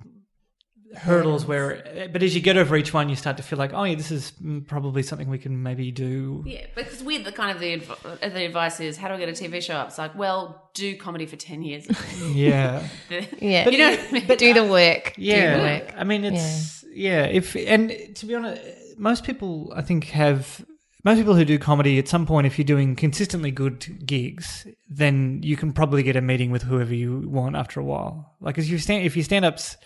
[0.96, 3.84] hurdles where, but as you get over each one, you start to feel like, oh
[3.84, 4.32] yeah, this is
[4.68, 6.44] probably something we can maybe do.
[6.46, 9.18] Yeah, because we're the kind of the adv- uh, the advice is how do I
[9.18, 9.90] get a TV show up?
[9.90, 11.88] It's like, well, do comedy for ten years.
[12.34, 12.88] Yeah.
[13.40, 14.38] Yeah, But you know, what I mean?
[14.38, 15.14] do the work.
[15.16, 15.94] do the Yeah, work.
[15.98, 17.24] I mean it's yeah.
[17.26, 18.62] If and to be honest,
[18.98, 20.66] most people I think have
[21.04, 25.42] most people who do comedy at some point, if you're doing consistently good gigs, then
[25.44, 28.36] you can probably get a meeting with whoever you want after a while.
[28.42, 29.78] Like if you stand if you stand ups.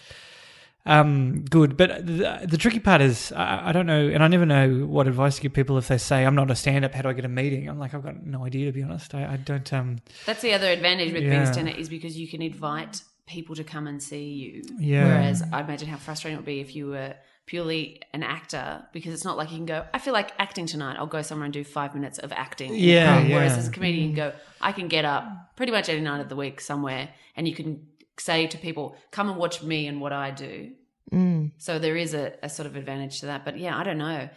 [0.86, 4.46] Um, good, but the, the tricky part is I, I don't know, and I never
[4.48, 6.94] know what advice to give people if they say I'm not a stand-up.
[6.96, 7.70] How do I get a meeting?
[7.70, 9.14] I'm like I've got no idea to be honest.
[9.14, 9.72] I, I don't.
[9.72, 11.44] Um, That's the other advantage with being Yeah.
[11.50, 14.64] a stand-up is because you can invite people to come and see you.
[14.80, 15.06] Yeah.
[15.06, 17.14] Whereas I imagine how frustrating it would be if you were
[17.46, 20.96] purely an actor because it's not like you can go, I feel like acting tonight.
[20.98, 22.72] I'll go somewhere and do five minutes of acting.
[22.72, 23.22] and Yeah.
[23.30, 26.22] Whereas as a comedian, you can go, I can get up pretty much any night
[26.22, 30.00] of the week somewhere and you can say to people, come and watch me and
[30.02, 30.72] what I do.
[31.12, 31.52] Mm.
[31.58, 33.46] So there is a, a sort of advantage to that.
[33.46, 34.30] But yeah, I don't know.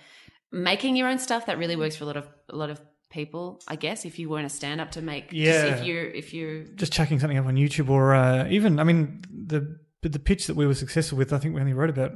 [0.52, 3.60] Making your own stuff that really works for a lot of a lot of people,
[3.68, 4.04] I guess.
[4.04, 5.76] If you weren't a stand up to make, Yeah.
[5.76, 9.22] if you're if you're just chucking something up on YouTube or uh, even, I mean,
[9.30, 12.12] the but the pitch that we were successful with, I think we only wrote about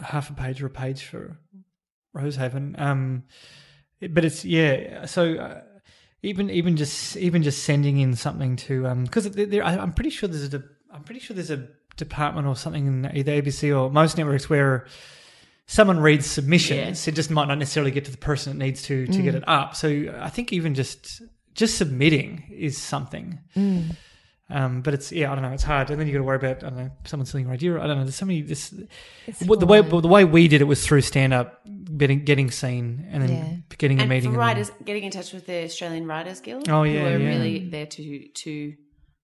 [0.00, 1.38] half a page or a page for
[2.16, 2.78] Rosehaven.
[2.80, 3.24] Um,
[4.10, 5.06] but it's yeah.
[5.06, 5.60] So uh,
[6.22, 10.54] even even just even just sending in something to um because I'm pretty sure there's
[10.54, 14.48] a I'm pretty sure there's a department or something in either ABC or most networks
[14.48, 14.86] where
[15.66, 17.06] someone reads submissions.
[17.08, 19.44] It just might not necessarily get to the person it needs to to get it
[19.48, 19.74] up.
[19.76, 21.22] So I think even just
[21.54, 23.38] just submitting is something.
[24.54, 25.52] Um, but it's yeah, I don't know.
[25.52, 27.54] It's hard, and then you got to worry about I don't know someone stealing your
[27.54, 27.80] idea.
[27.80, 28.04] I don't know.
[28.04, 28.42] There's so many.
[28.42, 28.74] This
[29.46, 31.60] what, the way the way we did it was through stand up,
[31.96, 33.76] getting getting seen, and then Yeah.
[33.78, 34.22] getting a meeting.
[34.22, 36.68] for and then- writers getting in touch with the Australian Writers Guild.
[36.68, 37.28] Oh, yeah, who are yeah.
[37.28, 38.74] really there to to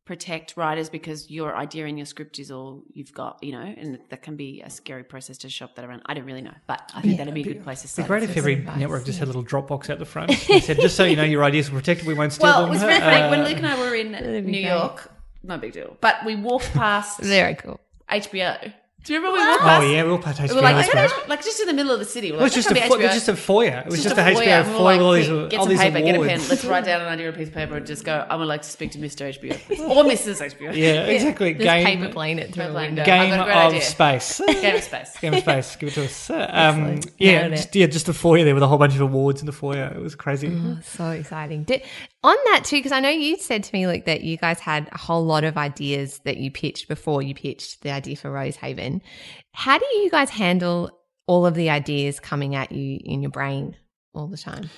[0.07, 3.99] protect writers because your idea and your script is all you've got, you know, and
[4.09, 6.01] that can be a scary process to shop that around.
[6.07, 8.09] I don't really know, but I think that'd be a good place to start.
[8.11, 10.31] It'd be great if every advice, network just had a little Dropbox out the front.
[10.49, 12.07] They said, just so you know, your ideas are protected.
[12.07, 12.71] We won't steal well, them.
[12.71, 14.13] it was very funny when Uh, Luke and I were in
[14.47, 14.65] New great.
[14.65, 15.13] York.
[15.43, 17.81] No big deal, but we walked past Very cool.
[18.11, 18.73] HBO.
[19.05, 19.83] Do you remember we walked past?
[19.83, 20.49] Oh yeah, we'll pay HBO.
[20.51, 21.09] We were like, that's "Is right.
[21.09, 22.33] that HBO?" like just in the middle of the city.
[22.33, 23.83] We're It was just a, "That fo- can't HBO." just a foyer.
[23.87, 25.59] It was just, a foyer, HBO we were foyer like, with all these, "Quick, get
[25.61, 26.31] all some these paper, get a awards.
[26.33, 26.49] pen.
[26.51, 28.27] Let's write down an idea on a piece of paper and just go.
[28.29, 29.33] I would like to speak to Mr.
[29.33, 29.81] HBO please.
[29.81, 30.53] or Mrs.
[30.59, 30.77] HBO.
[30.77, 31.53] Yeah, exactly.
[31.55, 32.87] Just Game, paper plane it through a Paper plane.
[32.89, 33.05] window.
[33.05, 33.83] Game- game I've got a great of idea.
[33.83, 34.41] space.
[34.61, 35.19] Game of space.
[35.21, 35.77] Game of space.
[35.77, 36.31] Give it to us.
[36.31, 37.07] Um, Excellent.
[37.19, 37.57] yeah, Nailed it.
[37.57, 39.93] just, yeah, just a foyer there with a whole bunch of awards in the foyer.
[39.95, 40.49] It was crazy.
[40.53, 41.63] Oh, so exciting.
[41.63, 41.83] Did,
[42.25, 44.89] On that too, because I know you said to me like that you guys had
[44.91, 49.01] a whole lot of ideas that you pitched before you pitched the idea for Rosehaven.
[49.53, 50.91] How do you guys handle
[51.29, 53.77] all of the ideas coming at you in your brain
[54.15, 54.69] all the time?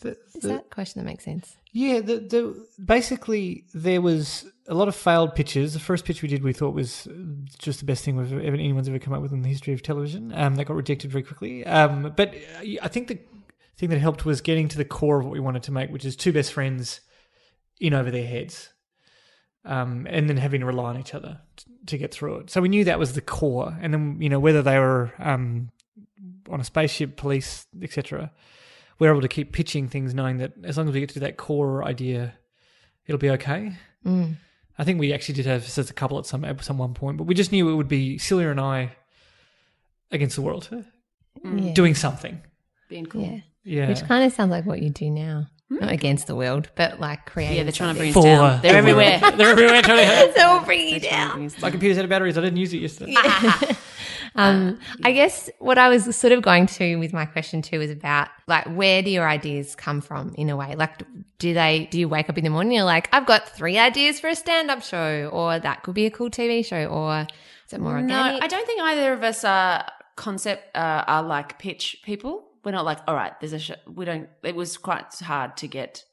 [0.00, 1.56] The- Is that a question that makes sense?
[1.72, 5.74] Yeah, the, the basically there was a lot of failed pitches.
[5.74, 7.08] The first pitch we did, we thought was
[7.58, 9.82] just the best thing we've ever anyone's ever come up with in the history of
[9.82, 10.32] television.
[10.34, 11.66] Um, that got rejected very quickly.
[11.66, 13.18] Um, but uh, I think the
[13.76, 16.04] thing that helped was getting to the core of what we wanted to make, which
[16.04, 17.00] is two best friends
[17.80, 18.70] in over their heads,
[19.64, 22.50] um, and then having to rely on each other t- to get through it.
[22.50, 25.70] So we knew that was the core, and then you know whether they were um,
[26.48, 28.30] on a spaceship, police, etc
[28.98, 31.36] we're able to keep pitching things knowing that as long as we get to that
[31.36, 32.32] core idea,
[33.06, 33.74] it'll be okay.
[34.06, 34.36] Mm.
[34.78, 36.94] I think we actually did have this as a couple at some at some one
[36.94, 38.92] point, but we just knew it would be Celia and I
[40.10, 40.70] against the world
[41.44, 41.74] Yeah.
[41.74, 42.40] doing something.
[42.88, 43.20] Being cool.
[43.20, 43.40] yeah.
[43.66, 45.48] Yeah, Which kind of sounds like what you do now.
[45.68, 47.56] Not against the world, but like creating.
[47.56, 48.62] Yeah, they're trying to bring us down.
[48.62, 49.18] They're everywhere.
[49.36, 49.82] They're everywhere.
[49.82, 51.60] Trying to So we'll bring you They're trying to down.
[51.60, 52.38] My computer's out of batteries.
[52.38, 53.16] I didn't use it yesterday.
[54.36, 57.90] Um, I guess what I was sort of going to with my question too is
[57.90, 60.74] about like where do your ideas come from in a way?
[60.76, 61.02] Like,
[61.38, 63.78] do they do you wake up in the morning and you're like, I've got three
[63.78, 67.26] ideas for a stand-up show, or that could be a cool TV show, or
[67.66, 68.42] is it more No, organic?
[68.42, 72.45] I don't think either of us are concept uh, are like pitch people.
[72.66, 73.76] We're not like, all right, there's a show.
[73.86, 74.28] We don't.
[74.42, 76.04] It was quite hard to get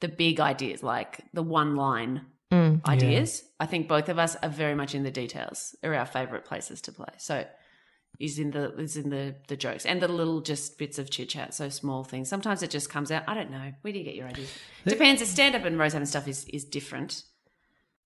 [0.00, 2.86] the big ideas, like the one line Mm.
[2.86, 3.44] ideas.
[3.60, 5.74] I think both of us are very much in the details.
[5.82, 7.12] Are our favorite places to play.
[7.18, 7.46] So
[8.20, 11.28] is in the is in the the jokes and the little just bits of chit
[11.30, 11.54] chat.
[11.54, 12.28] So small things.
[12.28, 13.22] Sometimes it just comes out.
[13.26, 13.72] I don't know.
[13.82, 14.50] Where do you get your ideas?
[14.86, 15.20] Depends.
[15.20, 17.22] The stand up and Rosehaven stuff is is different.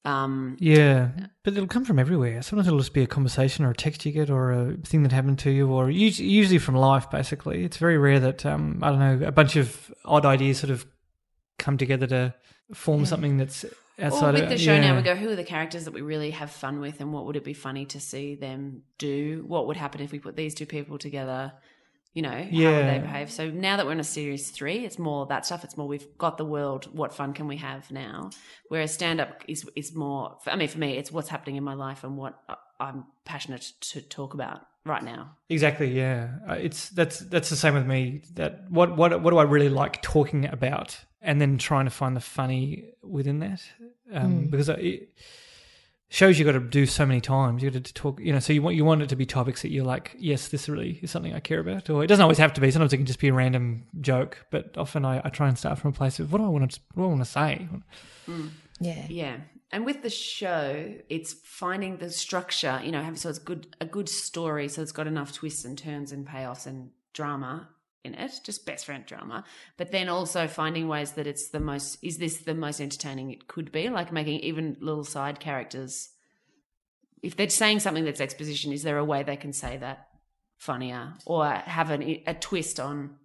[0.05, 1.11] Um, Yeah,
[1.43, 2.41] but it'll come from everywhere.
[2.43, 5.13] Sometimes it'll just be a conversation or a text you get or a thing that
[5.13, 7.11] happened to you, or usually, usually from life.
[7.11, 10.71] Basically, it's very rare that um, I don't know a bunch of odd ideas sort
[10.71, 10.87] of
[11.59, 12.35] come together to
[12.75, 13.65] form something that's
[13.99, 16.31] outside with of the show now, we go, who are the characters that we really
[16.33, 19.45] have fun with, and what would it be funny to see them do?
[19.47, 21.53] What would happen if we put these two people together?
[22.17, 22.93] You know, how would Yeah.
[22.95, 23.31] they behave?
[23.31, 25.65] So now that we're in a series three, it's more that stuff.
[25.65, 26.89] It's more we've got the world.
[26.97, 28.31] What fun can we have now?
[28.71, 30.39] Whereas stand up is is more.
[30.47, 33.71] I mean, for me, it's what's happening in my life and what I- I'm passionate
[33.93, 35.37] to talk about right now.
[35.51, 35.89] Exactly.
[35.93, 36.39] Yeah.
[36.49, 38.23] Uh, It's that's that's the same with me.
[38.37, 42.17] That what what what do I really like talking about, and then trying to find
[42.17, 43.61] the funny within that,
[44.11, 45.11] um, because it
[46.09, 47.63] shows you got to do so many times.
[47.63, 48.21] You got to talk.
[48.21, 50.49] You know, so you want you want it to be topics that you're like, yes,
[50.49, 51.91] this really is something I care about.
[51.91, 52.71] Or it doesn't always have to be.
[52.71, 54.47] Sometimes it can just be a random joke.
[54.51, 56.71] But often I, I try and start from a place of what do I want
[56.71, 57.69] to what do I want to say.
[58.29, 58.51] Mm.
[58.81, 59.07] yeah.
[59.09, 59.37] Yeah.
[59.73, 63.87] And with the show, it's finding the structure, you know, have so it's good a
[63.87, 67.69] good story, so it's got enough twists and turns and payoffs and drama
[68.05, 69.45] in it, just best friend drama.
[69.77, 73.49] But then also finding ways that it's the most is this the most entertaining it
[73.49, 76.11] could be, like making even little side characters
[77.23, 80.09] if they're saying something that's exposition, is there a way they can say that
[80.59, 83.17] funnier or have an, a twist on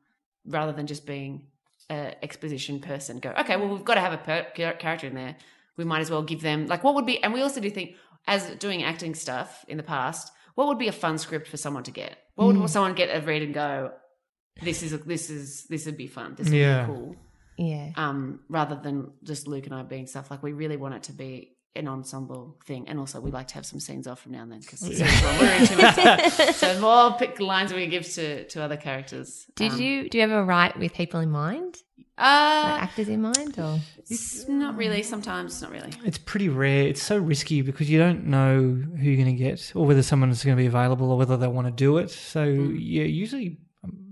[0.45, 1.47] rather than just being
[1.89, 3.19] a exposition person?
[3.19, 5.35] Go, okay, well, we've got to have a per- character in there.
[5.77, 7.95] We might as well give them like what would be, and we also do think
[8.27, 11.83] as doing acting stuff in the past, what would be a fun script for someone
[11.83, 12.17] to get?
[12.35, 12.65] What would hmm.
[12.67, 13.91] someone get a read and go?
[14.61, 16.35] This is this is this would be fun.
[16.35, 16.85] This would Yeah.
[16.85, 17.15] be cool.
[17.57, 17.91] Yeah.
[17.95, 21.13] Um, rather than just Luke and I being stuff like we really want it to
[21.13, 24.41] be an ensemble thing, and also we like to have some scenes off from now
[24.41, 28.77] and then because we're in too so more pick lines we give to to other
[28.77, 29.45] characters.
[29.55, 31.77] Did Um, you do you ever write with people in mind,
[32.17, 35.01] Uh, like actors in mind, or it's not really.
[35.01, 35.91] Sometimes not really.
[36.03, 36.87] It's pretty rare.
[36.87, 40.43] It's so risky because you don't know who you're going to get or whether someone's
[40.43, 42.09] going to be available or whether they want to do it.
[42.11, 43.59] So yeah, usually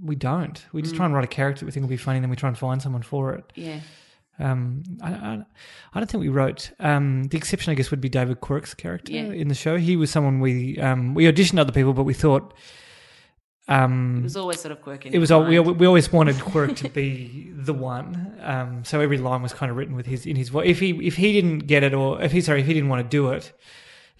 [0.03, 0.65] we don't.
[0.73, 2.29] We just try and write a character that we think will be funny, and then
[2.29, 3.51] we try and find someone for it.
[3.55, 3.79] Yeah.
[4.39, 5.45] Um, I, I,
[5.93, 6.71] I don't think we wrote.
[6.79, 9.23] Um, the exception, I guess, would be David Quirk's character Yeah.
[9.31, 9.75] in the show.
[9.77, 12.53] He was someone we um, we auditioned other people, but we thought
[13.67, 15.09] um, It was always sort of quirky.
[15.13, 18.33] it was we, we always wanted Quirk to be the one.
[18.41, 20.67] Um, so every line was kind of written with his in his voice.
[20.67, 23.03] If he if he didn't get it or if he sorry if he didn't want
[23.03, 23.51] to do it,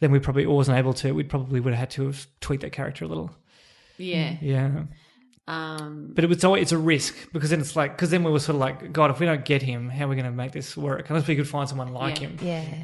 [0.02, 1.14] then we probably wasn't able to.
[1.14, 3.32] We probably would have had to have tweaked that character a little.
[3.98, 4.36] Yeah.
[4.42, 4.84] Yeah,
[5.50, 8.32] Um, but it was always it's a risk because then it's like because then we
[8.32, 10.32] were sort of like God, if we don't get him, how are we going to
[10.32, 11.10] make this work?
[11.10, 12.28] Unless we could find someone like Yeah.
[12.28, 12.38] him.
[12.42, 12.84] yeah?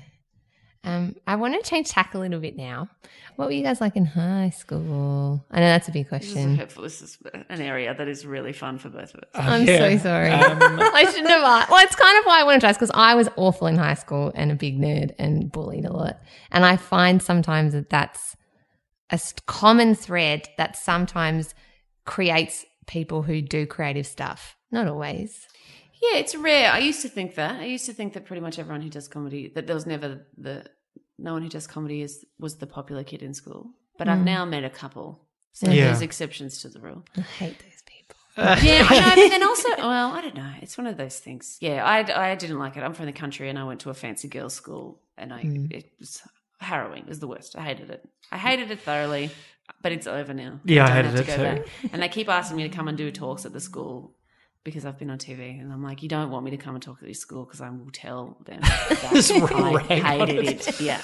[0.84, 2.88] Um, I want to change tack a little bit now.
[3.38, 5.44] What were you guys like in high school?
[5.50, 6.58] I know that's a big question.
[6.58, 6.84] this, is, question.
[6.84, 7.18] this is
[7.50, 9.30] an area that is really fun for both of us.
[9.34, 9.98] I'm Yeah.
[9.98, 10.30] so sorry.
[10.30, 10.60] Um,
[10.94, 11.72] I shouldn't have asked.
[11.72, 13.96] Well, it's kind of why I wanted to ask because I was awful in high
[13.96, 16.20] school and a big nerd and bullied a lot.
[16.52, 18.36] And I find sometimes that that's
[19.10, 21.56] a common thread that sometimes
[22.06, 24.56] creates people who do creative stuff.
[24.72, 25.48] Not always.
[26.02, 26.72] Yeah, it's rare.
[26.72, 27.60] I used to think that.
[27.62, 30.26] I used to think that pretty much everyone who does comedy that there was never
[30.38, 30.66] the
[31.18, 33.72] no one who does comedy is was the popular kid in school.
[33.98, 34.26] But I've mm.
[34.26, 35.22] now met a couple.
[35.54, 35.86] So Yeah.
[35.86, 37.06] there's exceptions to the rule.
[37.16, 38.18] I hate those people.
[38.38, 40.52] yeah, I know, but then also, well, I don't know.
[40.62, 41.58] It's one of those things.
[41.62, 42.84] Yeah, I, I didn't like it.
[42.84, 45.72] I'm from the country, and I went to a fancy girls' school, and I mm.
[45.72, 46.22] it was
[46.60, 47.04] harrowing.
[47.04, 47.56] It was the worst.
[47.58, 48.08] I hated it.
[48.32, 49.32] I hated it thoroughly.
[49.86, 50.60] But it's over now.
[50.66, 51.44] Yeah, I don't hated it go too.
[51.44, 51.68] back.
[51.94, 54.16] And they keep asking me to come and do talks at the school
[54.64, 56.84] because I've been on TV, and I'm like, you don't want me to come and
[56.84, 60.68] talk at this school because I will tell them that I hated it.
[60.68, 60.82] it.
[60.82, 61.00] Yeah.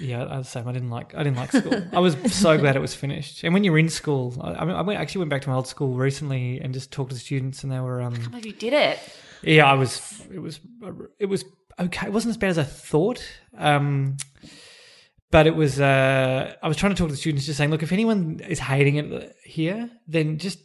[0.00, 0.66] Yeah, I was the same.
[0.66, 1.14] I didn't like.
[1.14, 1.82] I didn't like school.
[1.92, 3.44] I was so glad it was finished.
[3.44, 5.56] And when you're in school, I, I, mean, I went, actually went back to my
[5.56, 8.30] old school recently and just talked to the students, and they were, um, I can't
[8.30, 9.00] believe you did it.
[9.42, 10.22] yeah, I was.
[10.32, 10.60] It was.
[11.18, 11.44] It was
[11.78, 12.06] okay.
[12.06, 13.22] It wasn't as bad as I thought.
[13.58, 14.16] Um,
[15.30, 15.80] but it was.
[15.80, 18.58] Uh, I was trying to talk to the students, just saying, look, if anyone is
[18.58, 20.58] hating it here, then just.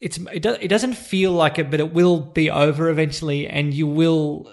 [0.00, 3.74] It's it, do, it doesn't feel like it, but it will be over eventually, and
[3.74, 4.48] you will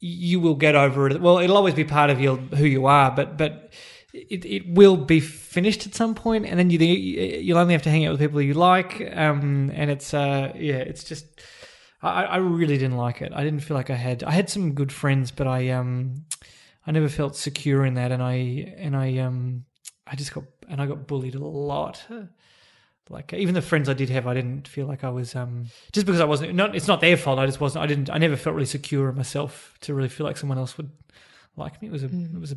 [0.00, 1.20] you will get over it.
[1.20, 3.72] Well, it'll always be part of your who you are, but but
[4.12, 7.90] it, it will be finished at some point, and then you you'll only have to
[7.90, 9.00] hang out with people you like.
[9.14, 11.26] Um, and it's uh yeah, it's just
[12.02, 13.32] I, I really didn't like it.
[13.34, 16.24] I didn't feel like I had I had some good friends, but I um
[16.86, 19.64] I never felt secure in that, and I and I um
[20.06, 22.04] I just got and I got bullied a lot.
[23.08, 26.06] Like even the friends I did have, I didn't feel like I was um just
[26.06, 26.54] because I wasn't.
[26.54, 27.38] Not it's not their fault.
[27.38, 27.82] I just wasn't.
[27.82, 28.08] I didn't.
[28.08, 30.90] I never felt really secure in myself to really feel like someone else would
[31.56, 31.88] like me.
[31.88, 32.06] It was a.
[32.06, 32.56] It was a.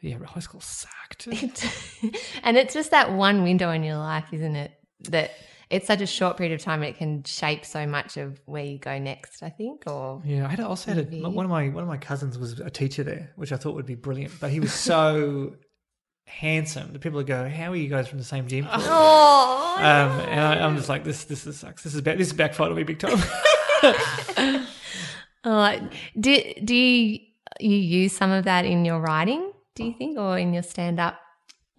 [0.00, 1.26] Yeah, high school sucked.
[2.42, 4.72] and it's just that one window in your life, isn't it?
[5.10, 5.32] That
[5.70, 8.64] it's such a short period of time, and it can shape so much of where
[8.64, 9.42] you go next.
[9.42, 11.98] I think, or Yeah, I had also had a, one of my one of my
[11.98, 14.32] cousins was a teacher there, which I thought would be brilliant.
[14.40, 15.56] But he was so
[16.26, 20.20] handsome the people would go, "How are you guys from the same gym?" oh, Um,
[20.28, 21.82] and I, I'm just like, "This this is sucks.
[21.82, 22.18] This is bad.
[22.18, 23.18] This is backfired on me big time."
[25.44, 27.20] oh, do do you,
[27.60, 29.52] you use some of that in your writing?
[29.74, 31.20] Do you think, or in your stand up?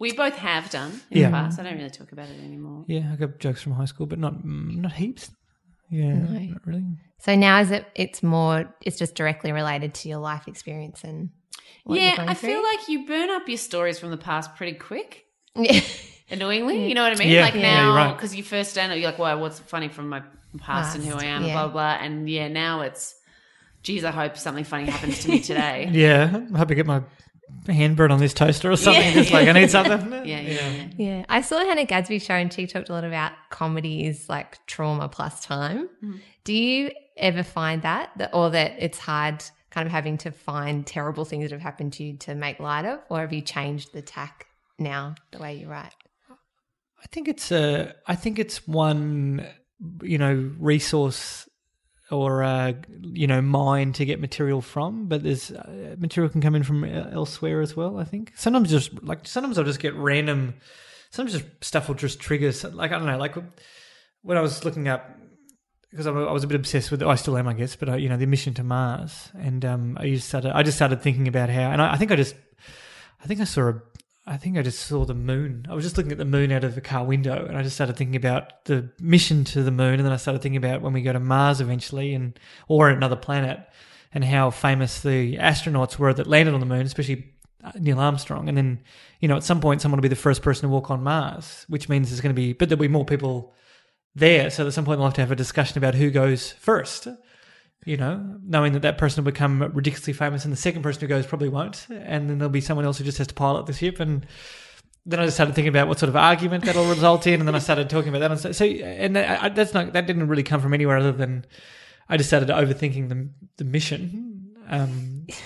[0.00, 1.26] We both have done in Yeah.
[1.28, 1.60] the past.
[1.60, 2.84] I don't really talk about it anymore.
[2.88, 5.30] yeah, I got jokes from high school, but not mm, not heaps.
[5.90, 6.38] Yeah, No.
[6.38, 6.84] not really.
[7.18, 7.84] So now is it?
[7.94, 8.74] It's more.
[8.80, 11.30] It's just directly related to your life experience and.
[11.84, 12.48] What you're yeah, going I through?
[12.50, 15.24] feel like you burn up your stories from the past pretty quick.
[15.54, 15.80] Yeah.
[16.30, 17.28] Annoyingly, you know what I mean?
[17.28, 17.42] Yeah.
[17.42, 18.12] like Yeah, you're now, right.
[18.16, 20.22] because you first stand up, you're like, "Well, what's funny from my
[20.58, 21.52] past, and who I am?" yeah.
[21.54, 22.04] Blah blah blah.
[22.04, 23.14] And yeah, now it's,
[23.82, 25.88] geez, I hope something funny happens to me today.
[25.92, 27.02] Yeah, I hope I get my
[27.66, 29.12] hand burnt on this toaster or something.
[29.12, 30.12] Just like I need something.
[30.12, 30.88] yeah, yeah, yeah.
[30.96, 34.64] Yeah, I saw Hannah Gadsby show and she talked a lot about comedy is like
[34.66, 35.88] trauma plus time.
[36.02, 36.20] Mm.
[36.44, 40.86] Do you ever find that, that, or that it's hard kind of having to find
[40.86, 43.92] terrible things that have happened to you to make light of, or have you changed
[43.92, 44.46] the tack
[44.78, 45.94] now the way you write?
[46.28, 47.94] I think it's a.
[48.06, 49.46] I think it's one,
[50.02, 51.48] you know, resource
[52.10, 55.06] or uh, you know mine to get material from.
[55.06, 57.98] But there's uh, material can come in from uh, elsewhere as well.
[57.98, 60.54] I think sometimes just like sometimes I'll just get random.
[61.10, 62.52] Sometimes just stuff will just trigger.
[62.72, 63.18] Like I don't know.
[63.18, 63.36] Like
[64.22, 65.10] when I was looking up
[65.90, 67.02] because I was a bit obsessed with.
[67.02, 67.76] I still am, I guess.
[67.76, 70.56] But uh, you know, the mission to Mars, and um, I just started.
[70.56, 72.34] I just started thinking about how, and I, I think I just.
[73.22, 73.82] I think I saw a.
[74.30, 75.66] I think I just saw the moon.
[75.68, 77.74] I was just looking at the moon out of the car window, and I just
[77.74, 80.92] started thinking about the mission to the moon, and then I started thinking about when
[80.92, 82.38] we go to Mars eventually, and
[82.68, 83.58] or another planet,
[84.14, 87.32] and how famous the astronauts were that landed on the moon, especially
[87.64, 88.48] uh, Neil Armstrong.
[88.48, 88.84] And then,
[89.18, 91.64] you know, at some point, someone will be the first person to walk on Mars,
[91.66, 93.52] which means there's going to be, but there'll be more people
[94.14, 94.48] there.
[94.50, 97.08] So at some point, we'll have to have a discussion about who goes first
[97.84, 101.06] you know, knowing that that person will become ridiculously famous and the second person who
[101.06, 101.86] goes probably won't.
[101.90, 104.00] And then there'll be someone else who just has to pilot the ship.
[104.00, 104.26] And
[105.06, 107.40] then I just started thinking about what sort of argument that'll result in.
[107.40, 108.30] And then I started talking about that.
[108.30, 111.12] And so, so and that, I, that's not, that didn't really come from anywhere other
[111.12, 111.46] than
[112.08, 114.54] I just started overthinking the, the mission.
[114.68, 115.26] Um,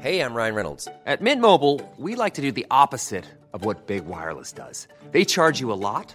[0.00, 0.86] Hey, I'm Ryan Reynolds.
[1.06, 4.86] At Mint Mobile, we like to do the opposite of what Big Wireless does.
[5.10, 6.14] They charge you a lot,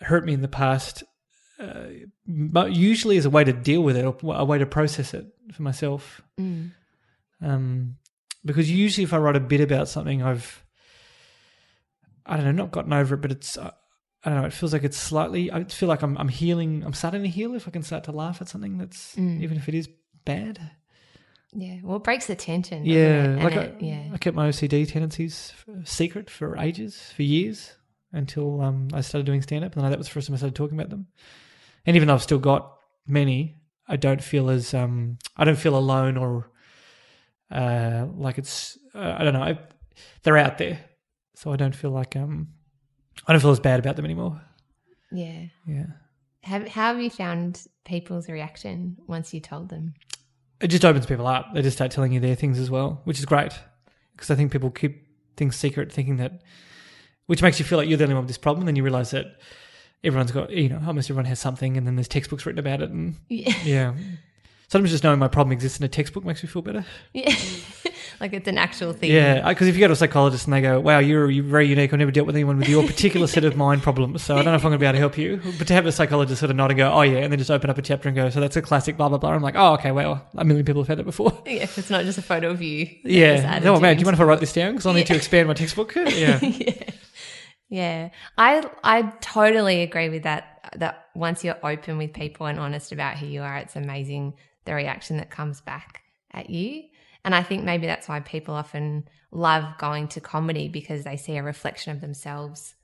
[0.00, 1.02] hurt me in the past,
[1.58, 1.86] uh,
[2.26, 5.26] but usually as a way to deal with it or a way to process it
[5.52, 6.20] for myself.
[6.38, 7.96] Um,
[8.44, 10.64] because usually if I write a bit about something, I've,
[12.26, 13.70] I don't know, not gotten over it, but it's, uh,
[14.24, 14.46] I don't know.
[14.46, 15.50] It feels like it's slightly.
[15.52, 16.82] I feel like I'm I'm healing.
[16.84, 19.40] I'm starting to heal if I can start to laugh at something that's Mm.
[19.42, 19.88] even if it is
[20.24, 20.58] bad.
[21.54, 21.76] Yeah.
[21.84, 22.84] Well, it breaks the tension.
[22.84, 23.38] Yeah?
[23.40, 24.08] Like it- I, yeah.
[24.12, 27.72] I kept my OCD tendencies secret for ages, for years,
[28.12, 30.54] until um, I started doing stand up, and that was the first time I started
[30.54, 31.06] talking about them.
[31.86, 33.56] And even though I've still got many,
[33.86, 36.50] I don't feel as um, I don't feel alone or
[37.50, 39.42] uh, like it's uh, I don't know.
[39.42, 39.58] I,
[40.22, 40.80] they're out there,
[41.34, 42.48] so I don't feel like um,
[43.26, 44.40] I don't feel as bad about them anymore.
[45.10, 45.46] Yeah.
[45.66, 45.86] Yeah.
[46.42, 49.94] Have, how have you found people's reaction once you told them?
[50.60, 51.54] it just opens people up.
[51.54, 53.52] They just start telling you their things as well, which is great
[54.12, 55.06] because I think people keep
[55.36, 56.42] things secret, thinking that,
[57.28, 58.62] which makes you feel like you're the only one with this problem.
[58.62, 59.36] And then you realize that
[60.02, 62.90] everyone's got, you know, almost everyone has something, and then there's textbooks written about it,
[62.90, 63.54] and Yeah.
[63.64, 63.94] yeah.
[64.68, 66.84] Sometimes just knowing my problem exists in a textbook makes me feel better.
[67.14, 67.34] Yeah.
[68.20, 69.10] like it's an actual thing.
[69.10, 71.66] Yeah, because if you go to a psychologist and they go, "Wow, you're, you're very
[71.66, 71.90] unique.
[71.90, 74.52] I've never dealt with anyone with your particular set of mind problems, so I don't
[74.52, 76.40] know if I'm going to be able to help you." But to have a psychologist
[76.40, 78.16] sort of nod and go, "Oh yeah," and then just open up a chapter and
[78.16, 80.66] go, "So that's a classic blah blah blah." I'm like, "Oh okay, well, a million
[80.66, 82.90] people have had that before." Yeah, it's not just a photo of you.
[83.04, 83.60] Yeah.
[83.64, 84.72] Oh man, do you mind if I write this down?
[84.72, 85.94] Because I'll need to expand my textbook.
[85.94, 86.40] Yeah.
[86.42, 86.90] yeah.
[87.68, 88.10] Yeah.
[88.36, 93.18] I I totally agree with that that once you're open with people and honest about
[93.18, 96.02] who you are, it's amazing the reaction that comes back
[96.32, 96.84] at you.
[97.24, 101.36] And I think maybe that's why people often love going to comedy because they see
[101.36, 102.74] a reflection of themselves,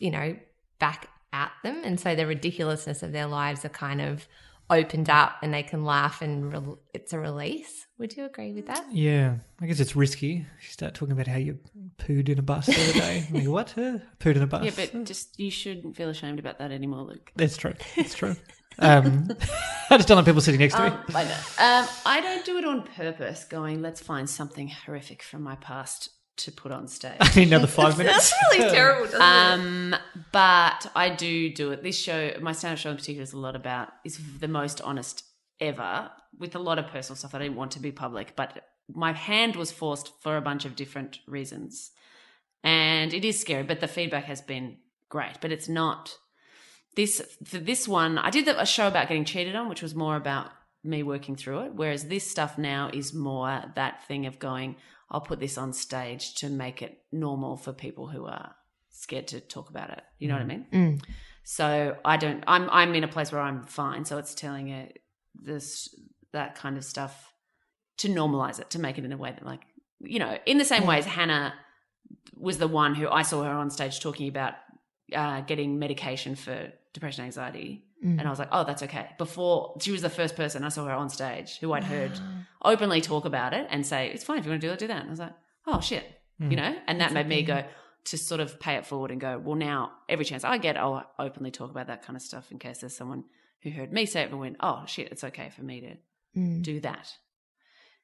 [0.00, 0.36] you know,
[0.78, 1.82] back at them.
[1.84, 4.26] And so the ridiculousness of their lives are kind of
[4.70, 7.86] opened up and they can laugh and rel it's a release.
[7.98, 8.84] Would you agree with that?
[8.90, 9.36] Yeah.
[9.60, 10.46] I guess it's risky.
[10.62, 11.58] You start talking about how you
[11.98, 13.26] pooed in a bus the other day.
[13.28, 13.70] I'm like, what?
[13.72, 13.98] Huh?
[14.18, 14.64] Pooed in a bus?
[14.64, 17.32] Yeah, but just you shouldn't feel ashamed about that anymore, Luke.
[17.36, 17.74] That's true.
[17.96, 18.36] That's true.
[18.78, 19.28] Um,
[19.90, 20.88] I just don't like people sitting next to me.
[20.88, 21.30] Um, I know.
[21.58, 23.44] Um, I don't do it on purpose.
[23.44, 26.10] Going, let's find something horrific from my past
[26.44, 27.16] to put on stage.
[27.20, 28.30] I need another five minutes.
[28.30, 29.96] That's really terrible, doesn't Um,
[30.32, 31.82] but I do do it.
[31.82, 35.24] This show, my stand-up show in particular, is a lot about is the most honest
[35.60, 38.34] ever, with a lot of personal stuff I didn't want to be public.
[38.36, 41.90] But my hand was forced for a bunch of different reasons,
[42.64, 43.62] and it is scary.
[43.62, 44.78] But the feedback has been
[45.08, 45.40] great.
[45.40, 46.16] But it's not
[46.96, 48.16] this for this one.
[48.18, 50.50] I did a show about getting cheated on, which was more about
[50.82, 51.74] me working through it.
[51.74, 54.76] Whereas this stuff now is more that thing of going.
[55.10, 58.54] I'll put this on stage to make it normal for people who are
[58.90, 60.02] scared to talk about it.
[60.18, 60.66] You know what I mean?
[60.72, 61.02] Mm.
[61.42, 62.44] So I don't.
[62.46, 64.04] I'm I'm in a place where I'm fine.
[64.04, 65.00] So it's telling it
[65.34, 65.94] this
[66.32, 67.32] that kind of stuff
[67.98, 69.62] to normalize it to make it in a way that like
[70.00, 71.54] you know in the same way as Hannah
[72.36, 74.54] was the one who I saw her on stage talking about
[75.14, 77.84] uh, getting medication for depression anxiety.
[78.02, 79.08] And I was like, oh, that's okay.
[79.18, 82.12] Before she was the first person I saw her on stage who I'd heard
[82.64, 84.86] openly talk about it and say, it's fine if you want to do it, do
[84.86, 85.00] that.
[85.00, 85.34] And I was like,
[85.66, 86.04] oh shit,
[86.38, 86.74] you know.
[86.86, 87.62] And that made me go
[88.04, 91.04] to sort of pay it forward and go, well, now every chance I get, I'll
[91.18, 93.24] openly talk about that kind of stuff in case there's someone
[93.62, 95.94] who heard me say it and went, oh shit, it's okay for me to
[96.38, 96.62] Mm.
[96.62, 97.12] do that.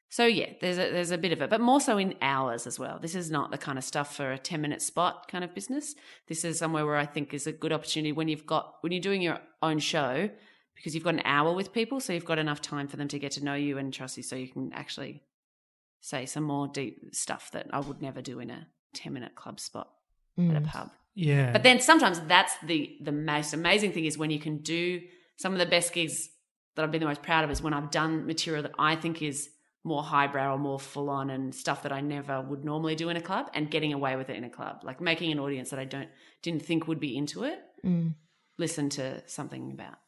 [0.09, 2.79] So yeah, there's a there's a bit of it, but more so in hours as
[2.79, 2.99] well.
[3.01, 5.95] This is not the kind of stuff for a ten minute spot kind of business.
[6.29, 9.01] This is somewhere where I think is a good opportunity when you've got when you're
[9.01, 10.31] doing your own show
[10.75, 13.19] because you've got an hour with people, so you've got enough time for them to
[13.19, 15.23] get to know you and trust you, so you can actually
[16.01, 19.59] say some more deep stuff that I would never do in a ten minute club
[19.59, 19.91] spot
[20.39, 20.67] at a mm.
[20.67, 20.91] pub.
[21.15, 21.51] Yeah.
[21.51, 25.01] But then sometimes that's the the most amazing thing is when you can do
[25.37, 26.29] some of the best gigs
[26.77, 29.23] that I've been the most proud of is when I've done material that I think
[29.23, 29.49] is
[29.93, 33.17] more highbrow or more full on and stuff that I never would normally do in
[33.17, 34.75] a club and getting away with it in a club.
[34.89, 36.09] Like making an audience that I don't
[36.43, 38.15] didn't think would be into it Mm.
[38.59, 39.99] listen to something about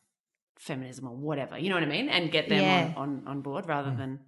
[0.58, 1.56] feminism or whatever.
[1.58, 2.08] You know what I mean?
[2.08, 2.92] And get them Yeah.
[2.96, 4.20] on, on, on board rather than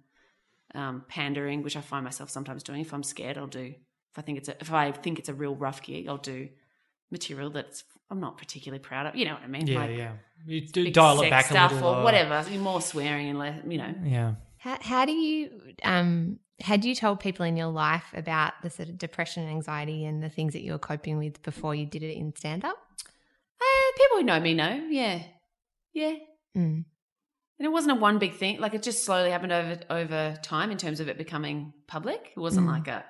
[0.73, 2.79] um, pandering, which I find myself sometimes doing.
[2.81, 3.73] If I'm scared, I'll do.
[4.11, 6.47] If I think it's a, if I think it's a real rough gig, I'll do
[7.11, 9.15] material that's I'm not particularly proud of.
[9.17, 9.67] You know what I mean?
[9.67, 10.13] yeah, Like yeah.
[10.45, 11.89] You do dial it sex back a stuff little.
[11.89, 12.35] or uh, whatever.
[12.57, 13.93] More swearing and less, you know.
[14.03, 14.33] Yeah.
[14.61, 18.89] How, how do you um had you told people in your life about the sort
[18.89, 22.03] of depression and anxiety and the things that you were coping with before you did
[22.03, 22.77] it in stand up?
[23.59, 24.85] Uh, people who know me know.
[24.89, 25.23] Yeah,
[25.93, 26.13] yeah.
[26.55, 26.85] Mm.
[27.57, 28.59] And it wasn't a one big thing.
[28.59, 32.31] Like it just slowly happened over over time in terms of it becoming public.
[32.35, 32.71] It wasn't Mm.
[32.71, 33.03] like a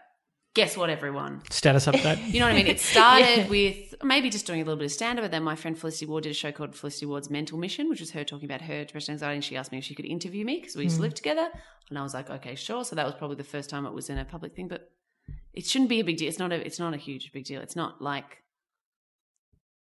[0.54, 1.42] guess what everyone.
[1.50, 2.20] Status update.
[2.34, 2.68] You know what I mean?
[2.68, 5.56] It started with maybe just doing a little bit of stand up, but then my
[5.56, 8.46] friend Felicity Ward did a show called Felicity Ward's Mental Mission, which was her talking
[8.46, 9.36] about her depression and anxiety.
[9.36, 11.04] And she asked me if she could interview me because we used to mm.
[11.04, 11.50] live together.
[11.90, 12.84] And I was like, okay, sure.
[12.84, 14.92] So that was probably the first time it was in a public thing, but
[15.54, 16.28] it shouldn't be a big deal.
[16.28, 17.62] It's not a it's not a huge big deal.
[17.62, 18.44] It's not like,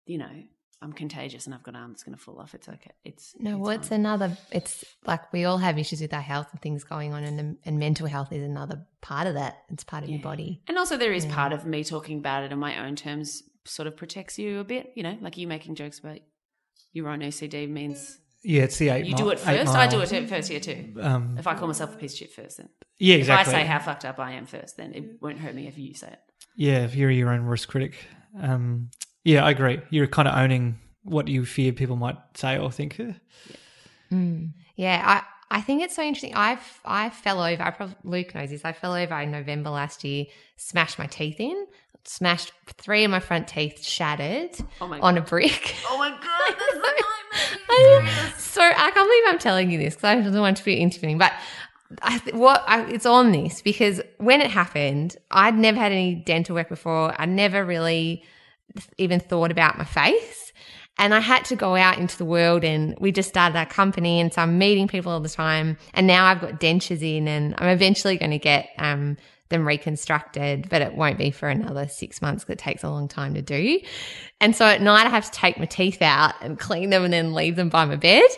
[0.05, 0.43] you know,
[0.81, 2.53] I'm contagious and I've got an arm that's going to fall off.
[2.53, 2.91] It's okay.
[3.03, 3.99] It's No, it's well, it's fine.
[4.01, 4.37] another.
[4.51, 7.79] It's like we all have issues with our health and things going on, and and
[7.79, 9.63] mental health is another part of that.
[9.69, 10.61] It's part of your body.
[10.67, 11.33] And also, there is Yeah.
[11.33, 14.63] part of me talking about it on my own terms sort of protects you a
[14.63, 14.91] bit.
[14.95, 16.19] You know, like you making jokes about
[16.93, 19.05] your own OCD means Yeah, it's the eight.
[19.05, 19.75] you mi- do it first.
[19.75, 20.93] I do it first here too.
[21.01, 22.69] Um, If I call myself a piece of shit first, then
[22.99, 23.51] yeah, exactly.
[23.53, 25.77] if I say how fucked up I am first, then it won't hurt me if
[25.79, 26.19] you say it.
[26.55, 27.95] Yeah, if you're your own worst critic.
[28.39, 28.89] Um,
[29.27, 29.81] yeah, I agree.
[29.89, 32.97] You're kind of owning what you fear people might say or think.
[32.97, 33.11] Yeah,
[34.09, 34.45] hmm.
[34.79, 35.21] I,
[35.51, 36.33] I think it's so interesting.
[36.33, 37.61] I I fell over.
[37.61, 38.63] I probably Luke knows this.
[38.63, 40.25] I fell over in November last year,
[40.55, 41.67] smashed my teeth in,
[42.05, 45.75] smashed three of my front teeth, shattered Oh my on a brick.
[45.89, 47.03] Oh my god, that's nightmare.
[47.69, 50.75] I- so I can't believe I'm telling you this because I don't want to be
[50.75, 51.33] interviewing, but.
[52.01, 56.53] I what I, it's on this because when it happened, I'd never had any dental
[56.53, 57.15] work before.
[57.17, 58.25] I never really
[58.97, 60.51] even thought about my face.
[60.99, 64.19] And I had to go out into the world and we just started our company.
[64.19, 65.77] And so I'm meeting people all the time.
[65.93, 69.17] And now I've got dentures in and I'm eventually going to get, um,
[69.49, 73.07] them reconstructed, but it won't be for another six months because it takes a long
[73.07, 73.79] time to do.
[74.41, 77.13] And so at night I have to take my teeth out and clean them and
[77.13, 78.29] then leave them by my bed.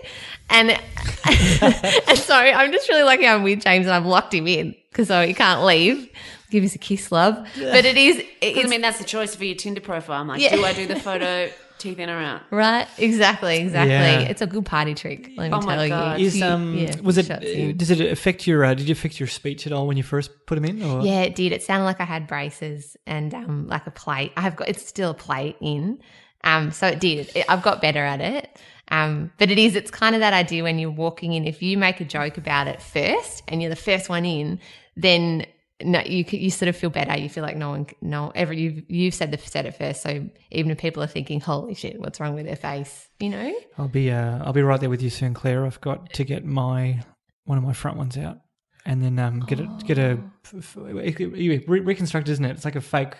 [0.49, 0.69] And,
[1.25, 5.07] and so I'm just really lucky I'm with James and I've locked him in because
[5.07, 6.09] so he can't leave.
[6.49, 7.35] Give us a kiss, love.
[7.57, 10.21] But it is, Because I mean, that's the choice for your Tinder profile.
[10.21, 10.55] I'm like, Yeah.
[10.55, 12.41] do I do the photo teeth in or out?
[12.51, 13.91] Right, exactly, exactly.
[13.91, 14.19] Yeah.
[14.21, 15.31] It's a good party trick.
[15.37, 16.19] Let me Oh my tell God.
[16.19, 16.25] you.
[16.27, 19.19] Is You- um yeah, was it uh, does it affect your uh, did you affect
[19.19, 21.51] your speech at all when you first put them in or Yeah, it did.
[21.51, 24.31] It sounded like I had braces and um, like a plate.
[24.35, 25.99] I've got it's still a plate in.
[26.43, 27.29] Um, so it did.
[27.35, 28.57] It, I've got better at it.
[28.91, 29.75] Um, but it is.
[29.75, 31.45] It's kind of that idea when you're walking in.
[31.45, 34.59] If you make a joke about it first and you're the first one in,
[34.97, 35.45] then
[35.82, 37.17] no, you you sort of feel better.
[37.17, 40.01] You feel like no one, no, ever you've you've said the said it first.
[40.01, 43.53] So even if people are thinking, "Holy shit, what's wrong with their face?" You know.
[43.77, 45.65] I'll be uh, I'll be right there with you soon, Claire.
[45.65, 47.01] I've got to get my
[47.45, 48.39] one of my front ones out,
[48.86, 52.51] and then um, get it get a f- f- re- reconstruct, isn't it?
[52.51, 53.13] It's like a fake.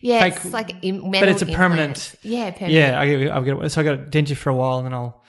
[0.00, 2.16] Yeah, Fake- it's like im- but it's a permanent- implants.
[2.22, 2.72] Yeah, permanent.
[2.72, 4.94] Yeah, I get, I'll get so I got a denture for a while, and then
[4.94, 5.22] I'll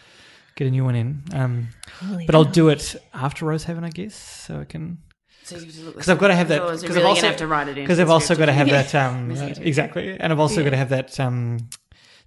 [0.56, 1.24] get a new one in.
[1.34, 1.68] Um,
[2.00, 5.00] Holy but I'll do it after Rosehaven, I guess, so I can
[5.46, 7.38] So because because I've got to have that because you're I've really also gonna have
[7.38, 7.84] to write it in.
[7.84, 10.78] because I've also got to have that um Missing exactly, and I've also got to
[10.78, 11.70] have that um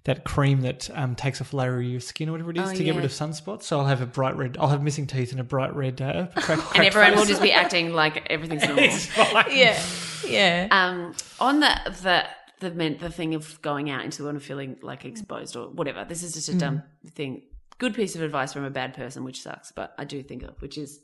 [0.05, 2.69] that cream that um takes off a layer of your skin or whatever it is
[2.69, 3.63] Oh, to get rid of sunspots.
[3.63, 4.55] So I'll have a bright red.
[4.59, 6.01] I'll have missing teeth and a bright red.
[6.01, 8.85] Uh, crack, and everyone will just be acting like everything's normal.
[8.85, 9.45] It's fine.
[9.51, 9.81] Yeah,
[10.25, 10.67] yeah.
[10.71, 12.25] Um, on the the
[12.61, 15.67] the men, the thing of going out into the world and feeling like exposed or
[15.69, 16.05] whatever.
[16.05, 17.43] This is just a dumb thing.
[17.77, 20.61] Good piece of advice from a bad person, which sucks, but I do think of,
[20.61, 20.99] which is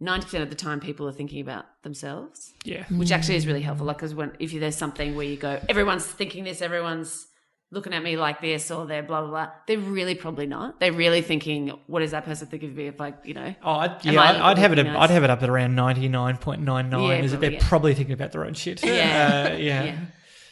[0.00, 2.84] ninety percent of the time people are thinking about themselves, Yeah.
[2.90, 3.86] which actually is really helpful.
[3.86, 7.26] Like, because when if there's something where you go, everyone's thinking this, everyone's
[7.70, 9.50] looking at me like this, or they're blah blah blah.
[9.66, 10.80] They're really probably not.
[10.80, 12.86] They're really thinking, what does that person think of me?
[12.86, 14.76] If like you know, Oh, I'd, yeah, I I'd, I'd have it.
[14.76, 17.02] looking I'd have it up at around ninety nine point nine nine.
[17.02, 17.68] Yeah, Is that probably, they're yeah.
[17.68, 18.82] probably thinking about their own shit?
[18.84, 19.50] Yeah.
[19.52, 19.84] Uh, yeah.
[19.84, 19.98] Yeah.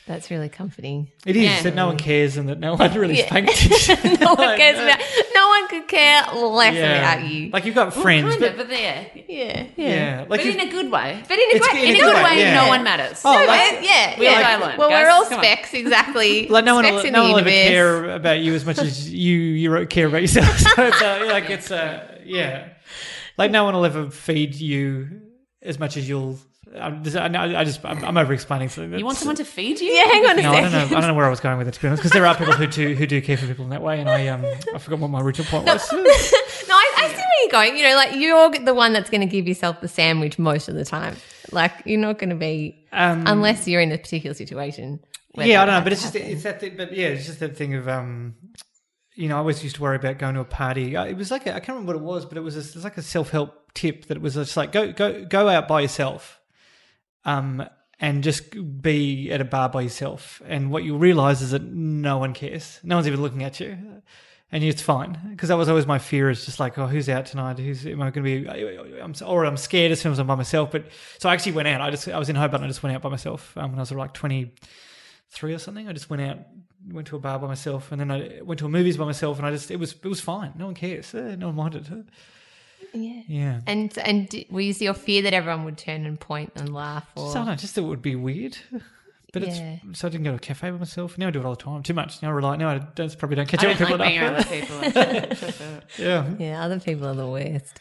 [0.06, 1.10] That's really comforting.
[1.26, 1.62] It is Yeah.
[1.62, 3.30] that no one cares and that no one really is Yeah.
[3.30, 4.20] paying attention.
[4.20, 5.00] no one cares about.
[5.56, 6.98] No one could care less Yeah.
[6.98, 7.50] about you.
[7.50, 9.66] Like you've got Well, friends, kind but of, but yeah, yeah, yeah.
[9.76, 11.22] yeah, like but you've- in a good way.
[11.28, 12.54] But in a It's great, in in a a good good way, way, yeah.
[12.54, 13.22] no one matters.
[13.24, 14.42] Oh, No, like- uh, yeah, We all yeah.
[14.42, 15.04] die alone, Well, guys.
[15.04, 15.44] we're all Come on.
[15.44, 16.48] specks, exactly.
[16.56, 17.68] like no one, specks will, in no the one will ever universe.
[17.70, 20.58] care about you as much as you you care about yourself.
[20.76, 22.68] So it's uh, like it's uh, yeah,
[23.38, 25.22] like no one will ever feed you
[25.62, 26.38] as much as you'll.
[26.74, 27.26] I'm just, I,
[27.60, 28.98] I just I'm, I'm over explaining something.
[28.98, 29.86] You want someone to feed you?
[29.86, 30.78] Yeah, hang on a No, I don't know.
[30.78, 32.34] I don't know where I was going with it to be honest, because there are
[32.34, 34.44] people who do who do care for people in that way, and I um
[34.74, 35.92] I forgot what my original point was.
[36.68, 37.76] No, I, I see where you're going.
[37.76, 40.74] You know, like you're the one that's going to give yourself the sandwich most of
[40.74, 41.14] the time.
[41.52, 44.98] Like you're not going to be Um, unless you're in a particular situation.
[45.32, 47.26] where yeah, I don't know, but it's to just it's that thing, but yeah, it's
[47.26, 48.34] just that thing of um,
[49.14, 50.96] you know, I always used to worry about going to a party.
[50.96, 52.60] Uh, It was like a, I can't remember what it was, but it was a,
[52.60, 55.48] it was like a self help tip that it was just like go go go
[55.48, 56.35] out by yourself,
[57.26, 57.68] um,
[58.00, 62.16] and just be at a bar by yourself, and what you'll realize is that no
[62.18, 63.76] one cares, no one's even looking at you.
[64.52, 66.30] And it's fine because that was always my fear.
[66.30, 67.58] Is just like, oh, who's out tonight?
[67.58, 69.00] Who's am I going to be?
[69.00, 70.70] I'm or I'm scared as soon as I'm by myself.
[70.70, 70.86] But
[71.18, 71.80] so I actually went out.
[71.80, 72.60] I just I was in Hobart.
[72.60, 75.88] and I just went out by myself um, when I was like 23 or something.
[75.88, 76.38] I just went out,
[76.88, 79.38] went to a bar by myself, and then I went to a movies by myself,
[79.38, 80.52] and I just it was it was fine.
[80.56, 81.12] No one cares.
[81.12, 82.08] Uh, no one minded.
[82.92, 83.22] Yeah.
[83.28, 83.60] Yeah.
[83.66, 87.06] And and d- was your fear that everyone would turn and point and laugh?
[87.16, 88.56] Or So I don't know, just that it would be weird.
[89.32, 89.78] But Yeah.
[89.90, 91.18] it's so I didn't go to a cafe by myself.
[91.18, 91.82] Now I do it all the time.
[91.82, 92.22] Too much.
[92.22, 92.56] Now I rely.
[92.56, 95.50] Now I don't, probably don't catch I up don't with like people being around other
[95.52, 95.82] people.
[95.98, 96.30] Yeah.
[96.38, 97.78] Yeah, other people are the worst.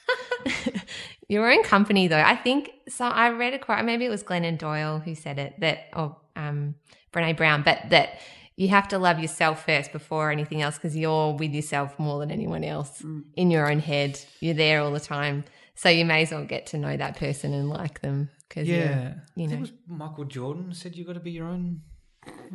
[1.30, 2.72] Your own company, though, I think.
[2.90, 3.86] So I read a quote.
[3.86, 5.58] Maybe it was Glennon Doyle who said it.
[5.62, 6.76] That or um,
[7.14, 8.20] Brene Brown, but that
[8.58, 12.32] you have to love yourself first before anything else because you're with yourself more than
[12.32, 13.24] anyone else mm.
[13.36, 14.20] in your own head.
[14.40, 15.44] You're there all the time,
[15.76, 19.16] so you may as well get to know that person and like them because Yeah.
[19.36, 19.58] you I think know.
[19.58, 21.82] it was Michael Jordan said you've got to be your own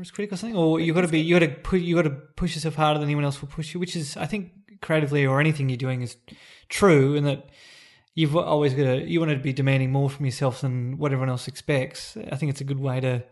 [0.01, 2.03] as critical or something, or you got to be you got to put you got
[2.03, 5.27] to push yourself harder than anyone else will push you, which is I think creatively
[5.27, 6.17] or anything you're doing is
[6.69, 7.51] true, in that
[8.15, 11.29] you've always got to you want to be demanding more from yourself than what everyone
[11.29, 12.17] else expects.
[12.33, 13.23] I think it's a good way to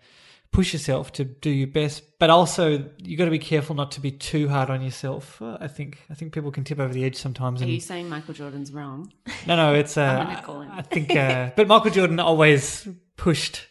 [0.50, 4.00] push yourself to do your best, but also you got to be careful not to
[4.00, 5.40] be too hard on yourself.
[5.42, 7.60] Uh, I think I think people can tip over the edge sometimes.
[7.60, 9.12] Are And you saying Michael Jordan's wrong?
[9.46, 10.70] no, no, it's uh, gonna call him.
[10.72, 13.66] I think, uh, but Michael Jordan always pushed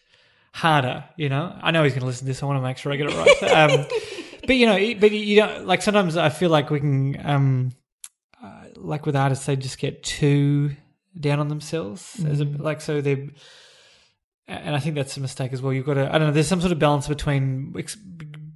[0.54, 1.04] harder.
[1.18, 2.42] You know, I know he's going to listen to this.
[2.42, 3.72] I want to make sure I get it right.
[3.72, 3.86] Um,
[4.48, 5.82] but you know, but you don't like.
[5.82, 7.72] Sometimes I feel like we can, um,
[8.44, 10.76] uh, like with artists, they just get too
[11.20, 12.24] down on themselves.
[12.24, 13.30] As a, like, so they,
[14.48, 15.74] and I think that's a mistake as well.
[15.74, 16.34] You've got to, I don't know.
[16.34, 17.98] There's some sort of balance between ex-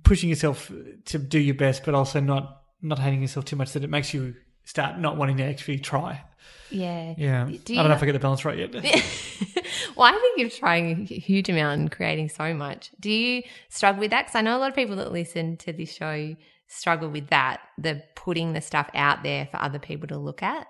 [0.04, 0.72] pushing yourself
[1.06, 4.14] to do your best, but also not not hating yourself too much that it makes
[4.14, 4.34] you
[4.64, 6.24] start not wanting to actually try.
[6.72, 7.14] Yeah.
[7.18, 8.74] Yeah, Do I don't know if I get the balance right yet.
[9.96, 12.92] well, I think you're trying a huge amount and creating so much.
[13.00, 14.24] Do you struggle with that?
[14.24, 16.36] Because I know a lot of people that listen to this show
[16.68, 20.68] struggle with that, the putting the stuff out there for other people to look at.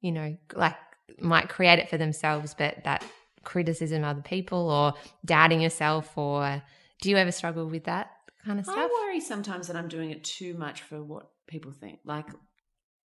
[0.00, 0.76] You know, like
[1.20, 3.04] might create it for themselves, but that
[3.42, 6.62] criticism of other people or doubting yourself, or
[7.00, 8.10] do you ever struggle with that
[8.44, 8.78] kind of stuff?
[8.78, 12.00] I worry sometimes that I'm doing it too much for what people think.
[12.04, 12.28] Like,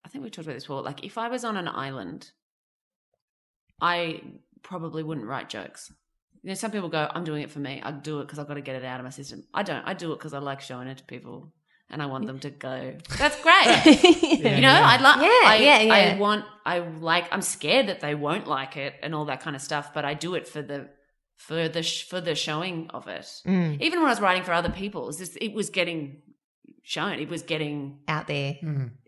[0.05, 0.82] I think we talked about this before.
[0.82, 2.32] Like, if I was on an island,
[3.79, 4.21] I
[4.63, 5.91] probably wouldn't write jokes.
[6.43, 7.82] You know, some people go, "I'm doing it for me.
[7.84, 9.84] I do it because I've got to get it out of my system." I don't.
[9.86, 11.53] I do it because I like showing it to people,
[11.92, 13.86] and I want them to go, "That's great."
[14.39, 15.22] you know, I like.
[15.22, 16.16] Yeah, I, yeah, yeah.
[16.16, 16.46] I want.
[16.66, 17.26] I like.
[17.32, 19.94] I'm scared that they won't like it and all that kind of stuff.
[19.94, 20.89] But I do it for the
[21.38, 23.26] for the sh- for the showing of it.
[23.46, 23.80] Mm.
[23.82, 26.22] Even when I was writing for other people, it was, just, it was getting
[26.84, 27.20] shown.
[27.20, 28.00] It was getting.
[28.08, 28.58] out there.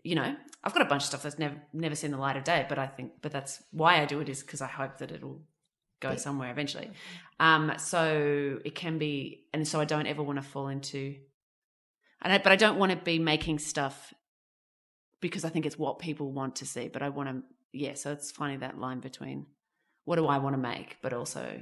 [0.02, 2.44] You know, I've got a bunch of stuff that's never never seen the light of
[2.44, 2.66] day.
[2.68, 5.40] But I think, but that's why I do it is because I hope that it'll
[6.00, 6.90] go somewhere eventually.
[7.40, 11.16] Um, so it can be, and so I don't ever want to fall into.
[12.32, 14.14] I but I don't want to be making stuff
[15.20, 16.88] because I think it's what people want to see.
[16.88, 17.94] But I want to, yeah.
[17.94, 19.46] So it's finding that line between
[20.04, 21.60] what do I want to make, but also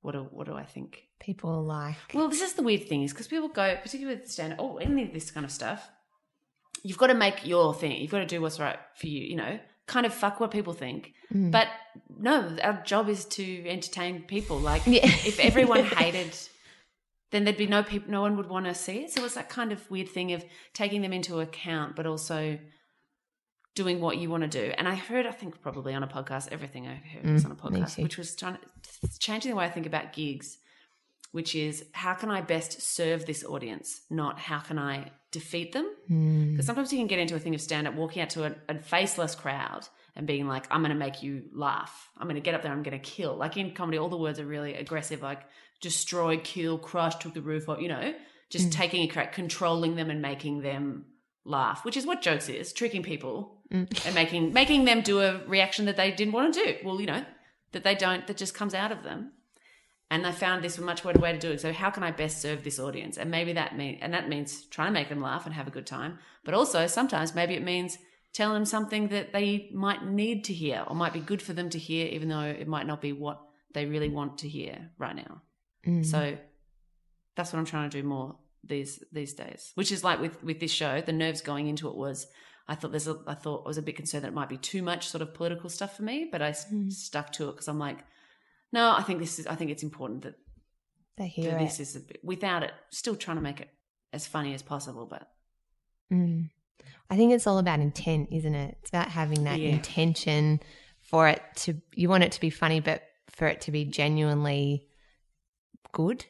[0.00, 1.96] what do what do I think People like.
[2.14, 5.02] well, this is the weird thing is because people go, particularly with stand oh, any
[5.02, 5.90] of this kind of stuff,
[6.84, 8.00] you've got to make your thing.
[8.00, 10.72] You've got to do what's right for you, you know, kind of fuck what people
[10.74, 11.14] think.
[11.34, 11.50] Mm.
[11.50, 11.66] But
[12.16, 14.58] no, our job is to entertain people.
[14.58, 15.06] Like, Yeah.
[15.06, 16.36] if everyone hated,
[17.30, 19.10] then there'd be no people, no one would want to see it.
[19.12, 22.58] So it's that kind of weird thing of taking them into account, but also
[23.74, 24.72] doing what you want to do.
[24.76, 27.54] And I heard, I think probably on a podcast, everything I heard was on a
[27.54, 30.58] Mm, podcast, which was trying to changing the way I think about gigs
[31.32, 35.90] which is how can I best serve this audience, not how can I defeat them?
[36.10, 36.52] Mm.
[36.52, 38.54] Because sometimes you can get into a thing of stand up, walking out to a,
[38.68, 42.08] a faceless crowd and being like, I'm going to make you laugh.
[42.16, 43.36] I'm going to get up there, I'm going to kill.
[43.36, 45.42] Like in comedy, all the words are really aggressive, like
[45.80, 48.14] destroy, kill, crush, took the roof off, you know,
[48.50, 48.72] just mm.
[48.72, 51.06] taking a crack, controlling them and making them
[51.44, 54.06] laugh, which is what jokes is, tricking people mm.
[54.06, 56.74] and making making them do a reaction that they didn't want to do.
[56.84, 57.24] Well, you know,
[57.72, 59.32] that they don't, that just comes out of them
[60.10, 61.60] and I found this a much better way to do it.
[61.60, 63.18] So how can I best serve this audience?
[63.18, 65.72] And maybe that mean and that means trying to make them laugh and have a
[65.72, 66.18] good time.
[66.44, 67.98] But also sometimes maybe it means
[68.32, 71.70] telling them something that they might need to hear or might be good for them
[71.70, 73.40] to hear, even though it might not be what
[73.74, 75.42] they really want to hear right now.
[75.88, 76.04] Mm.
[76.06, 76.36] So
[77.36, 79.72] that's what I'm trying to do more these these days.
[79.74, 82.26] Which is like with with this show, the nerves going into it was
[82.66, 84.58] I thought there's a I thought I was a bit concerned that it might be
[84.58, 87.68] too much sort of political stuff for me, but I s- stuck to it because
[87.68, 87.98] I'm like,
[88.72, 90.34] no, I think this is I think it's important that
[91.16, 93.70] They hear that this is a bit, without it still trying to make it
[94.12, 95.30] as funny as possible, but
[96.12, 96.50] Mm.
[97.10, 98.78] I think it's all about intent, isn't it?
[98.80, 99.70] It's about having that Yeah.
[99.70, 100.60] intention
[101.00, 104.87] for it to, you want it to be funny, but for it to be genuinely
[105.92, 106.24] good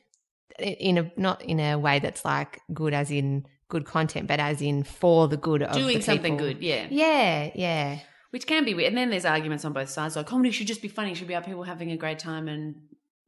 [0.59, 4.61] in a, not in a way that's like good as in good content, but as
[4.63, 6.87] in for the good of doing something good, yeah.
[6.91, 7.99] Yeah, yeah.
[8.31, 8.89] Which can be weird.
[8.89, 10.17] And then there's arguments on both sides.
[10.17, 12.49] Like comedy should just be funny, it should be about people having a great time
[12.49, 12.77] and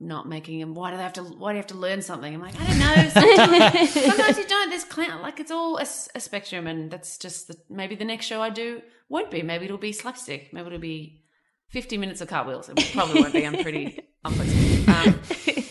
[0.02, 2.34] not making them why do they have to why do you have to learn something?
[2.34, 3.08] I'm like, I don't know.
[3.10, 4.70] Sometimes, sometimes you don't.
[4.70, 8.40] There's clown like it's all a spectrum and that's just the, maybe the next show
[8.40, 9.42] I do won't be.
[9.42, 10.52] Maybe it'll be slapstick.
[10.54, 11.22] Maybe it'll be
[11.68, 12.70] 50 minutes of cartwheels.
[12.70, 13.46] It probably won't be.
[13.46, 14.40] I'm pretty I'm.
[14.40, 15.20] Um,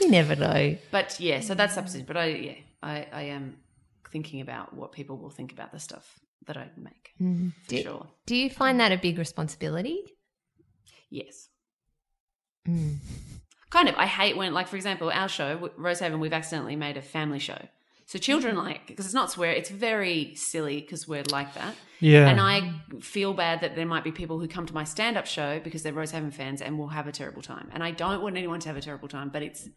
[0.00, 0.76] You never know.
[0.90, 2.06] but yeah, so that's opposite.
[2.06, 3.56] But I yeah, I, I am
[4.10, 7.10] thinking about what people will think about the stuff that I make.
[7.18, 8.06] For Do- sure.
[8.26, 10.02] Do you find that a big responsibility?
[11.10, 11.48] Yes.
[12.66, 12.96] Mm.
[13.70, 13.96] Kind of.
[13.96, 17.38] I hate when, like, for example, our show, W- Rosehaven, we've accidentally made a family
[17.38, 17.58] show.
[18.06, 21.74] So children like, because it's not swear, it's very silly because we're like that.
[22.00, 22.26] Yeah.
[22.28, 25.26] And I feel bad that there might be people who come to my stand up
[25.26, 27.68] show because they're Rosehaven fans and will have a terrible time.
[27.70, 29.68] And I don't want anyone to have a terrible time, but it's,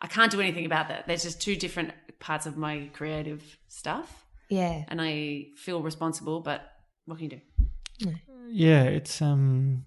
[0.00, 1.06] I can't do anything about that.
[1.06, 4.84] There's just two different parts of my creative stuff, Yeah.
[4.88, 6.40] and I feel responsible.
[6.40, 6.62] But
[7.06, 8.14] what can you do?
[8.50, 9.84] Yeah, it's um,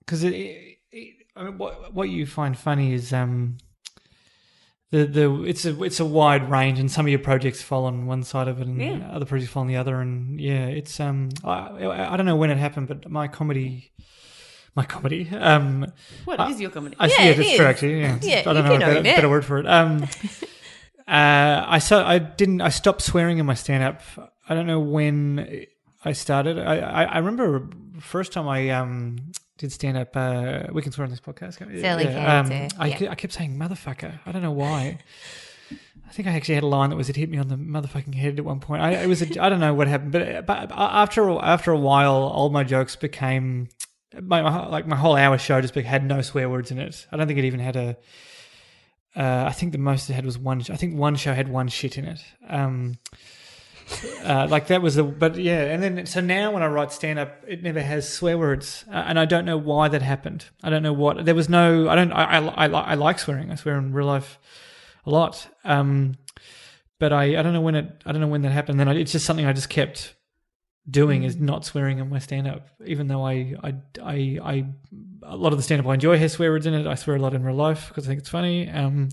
[0.00, 3.56] because it, it, it, I mean, what what you find funny is um,
[4.90, 8.06] the the it's a it's a wide range, and some of your projects fall on
[8.06, 9.08] one side of it, and Yeah.
[9.10, 12.36] other projects fall on the other, and yeah, it's um, I I I don't know
[12.36, 13.92] when it happened, but my comedy.
[14.74, 15.28] My comedy.
[15.30, 15.86] Um,
[16.24, 16.96] What is your comedy?
[16.98, 17.56] I, Yeah, yeah, it is.
[17.56, 17.66] true.
[17.66, 18.18] Actually, yeah.
[18.22, 19.66] Yeah, I don't know a better, better word for it.
[19.66, 20.04] Um,
[21.08, 22.06] uh, I saw.
[22.06, 22.60] I didn't.
[22.60, 24.00] I stopped swearing in my stand-up.
[24.48, 25.66] I don't know when
[26.04, 26.58] I started.
[26.58, 27.68] I, I, I remember
[28.00, 29.18] first time I um
[29.58, 30.16] did stand-up.
[30.16, 31.58] Uh, we can swear on this podcast.
[31.58, 31.80] can't we?
[31.80, 32.68] Certainly Um.
[32.78, 33.10] I, Yeah.
[33.10, 34.20] I kept saying motherfucker.
[34.24, 34.98] I don't know why.
[36.08, 38.14] I think I actually had a line that was it hit me on the motherfucking
[38.14, 38.82] head at one point.
[38.82, 42.12] I it was a, I don't know what happened, but, but after after a while,
[42.14, 43.68] all my jokes became
[44.20, 47.06] my, my like my whole hour show just had no swear words in it.
[47.10, 47.96] I don't think it even had a.
[49.14, 50.62] Uh, I think the most it had was one.
[50.70, 52.20] I think one show had one shit in it.
[52.48, 52.98] Um,
[54.24, 57.18] uh, like that was the, but yeah, and then so now when I write stand
[57.18, 60.46] up, it never has swear words, uh, and I don't know why that happened.
[60.62, 61.88] I don't know what there was no.
[61.88, 62.12] I don't.
[62.12, 63.50] I I, I, I like swearing.
[63.50, 64.38] I swear in real life
[65.04, 65.46] a lot.
[65.64, 66.14] Um,
[66.98, 68.02] but I I don't know when it.
[68.06, 68.80] I don't know when that happened.
[68.80, 70.14] Then I, it's just something I just kept
[70.90, 74.66] doing is not swearing in my stand up, even though I I I, I
[75.22, 76.86] a lot of the stand up I enjoy has swear words in it.
[76.86, 78.68] I swear a lot in real life because I think it's funny.
[78.68, 79.10] Um,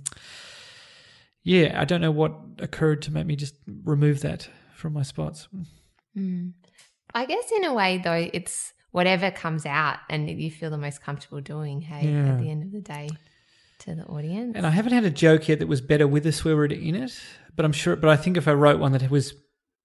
[1.43, 5.47] yeah, I don't know what occurred to make me just remove that from my spots.
[7.13, 11.01] I guess in a way though, it's whatever comes out and you feel the most
[11.01, 12.33] comfortable doing, hey, Yeah.
[12.33, 13.09] at the end of the day
[13.79, 14.53] to the audience.
[14.55, 16.95] And I haven't had a joke yet that was better with a swear word in
[16.95, 17.17] it,
[17.55, 17.95] but I'm sure.
[17.95, 19.33] But I think if I wrote one that was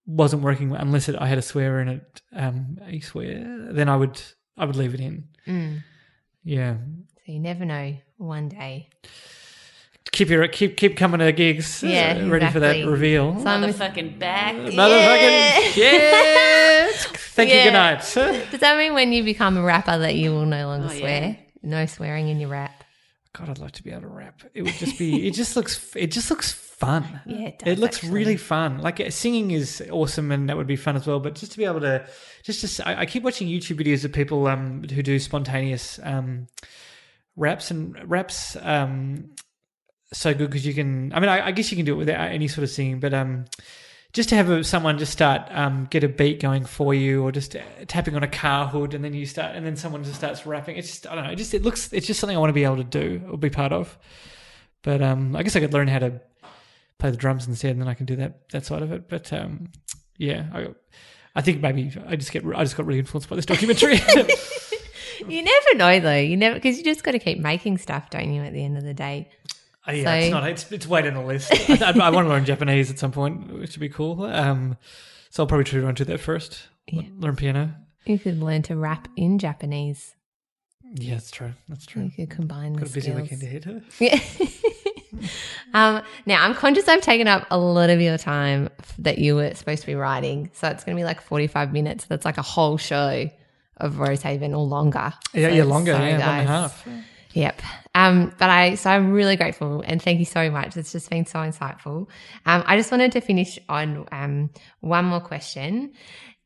[0.07, 3.96] wasn't working unless it, I had a swear in it, um, a swear, then I
[3.96, 4.20] would
[4.57, 5.24] I would leave it in.
[5.46, 5.82] Mm.
[6.44, 6.76] Yeah,
[7.26, 8.90] So you never know one day.
[10.12, 11.82] keep your keep keep coming to gigs.
[11.82, 12.92] uh, Yeah, ready for that exactly.
[12.92, 13.38] reveal.
[13.40, 14.55] Some- Motherfucking back.
[14.55, 17.07] Motherfucking yes.
[17.34, 17.64] Thank you.
[17.64, 17.98] Good night.
[18.50, 20.98] Does that mean when you become a rapper that you will no longer Oh, yeah.
[21.00, 21.38] swear?
[21.62, 22.84] No swearing in your rap.
[23.37, 24.43] God, I'd like to be able to rap.
[24.55, 25.26] It would just be.
[25.26, 25.95] It just looks.
[25.97, 27.20] It just looks fun.
[27.26, 28.12] Yeah, it It looks actually.
[28.12, 28.78] really fun.
[28.78, 31.18] Like uh, singing is awesome, and that would be fun as well.
[31.20, 32.07] But just to be able to,
[32.45, 36.47] just to, I keep watching YouTube videos of people um who do spontaneous um
[37.37, 39.30] raps and raps um
[40.12, 41.12] so good because you can.
[41.12, 43.12] I mean, I, I guess you can do it without any sort of singing, but
[43.14, 43.47] um.
[44.15, 47.33] Just to have a, someone just start um, get a beat going for you, or
[47.33, 50.17] just uh, tapping on a car hood, and then you start, and then someone just
[50.17, 50.77] starts rapping.
[50.77, 51.31] It's just I don't know.
[51.31, 51.93] It just it looks.
[51.93, 53.99] It's just something I want to be able to do or be part of.
[54.83, 56.21] But um, I guess I could learn how to
[56.99, 59.09] play the drums instead, and then I can do that that side of it.
[59.09, 59.73] But um,
[60.17, 60.69] yeah, I,
[61.35, 64.01] I think maybe I just get I just got really influenced by this documentary.
[65.29, 66.17] You never know though.
[66.17, 68.43] You never because you just got to keep making stuff, don't you?
[68.43, 69.29] At the end of the day.
[69.87, 70.49] Uh, yeah, it's not.
[70.49, 71.53] It's it's way down the list.
[71.70, 74.24] I, I, I want to learn Japanese at some point, which would be cool.
[74.24, 74.76] Um,
[75.30, 76.68] so I'll probably try to do that first.
[76.87, 77.03] Yeah.
[77.18, 77.74] Learn piano.
[78.07, 80.14] You could learn to rap in Japanese.
[80.95, 81.53] Yeah, that's true.
[81.68, 82.05] That's true.
[82.05, 83.22] You could combine the Got a busy skills.
[83.22, 83.82] weekend ahead.
[84.01, 85.28] Yeah.
[85.74, 88.68] um, now I'm conscious I've taken up a lot of your time
[88.99, 92.05] that you were supposed to be writing, so it's going to be like 45 minutes.
[92.07, 93.28] That's like a whole show
[93.78, 95.12] of Rosehaven or longer.
[95.32, 95.93] Yeah, So yeah, longer.
[95.93, 96.49] sorry, yeah, one and a guys.
[96.49, 96.89] half.
[97.35, 97.62] Yep.
[97.97, 100.76] Um, but I so I'm really grateful and thank you so much.
[100.76, 102.09] It's just been so insightful.
[102.47, 105.93] Um, I just wanted to finish on um one more question.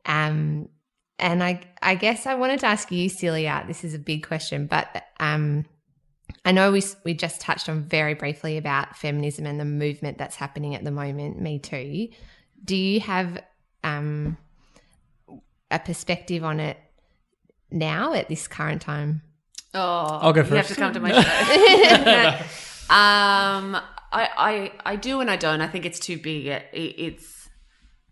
[0.06, 0.68] Um,
[1.18, 3.64] and I I guess I wanted to ask you, Celia.
[3.66, 5.66] This is a big question, but um,
[6.44, 10.36] I know we we just touched on very briefly about feminism and the movement that's
[10.36, 11.38] happening at the moment.
[11.40, 12.08] Me too.
[12.64, 13.42] Do you have
[13.84, 14.38] um
[15.70, 16.78] a perspective on it
[17.70, 19.20] now at this current time?
[19.78, 20.50] Oh, I'll go first.
[20.50, 21.12] You have to come to my
[22.88, 22.94] show.
[22.94, 23.76] um,
[24.10, 25.60] I, I, I do and I don't.
[25.60, 26.46] I think it's too big.
[26.46, 27.48] It, it's.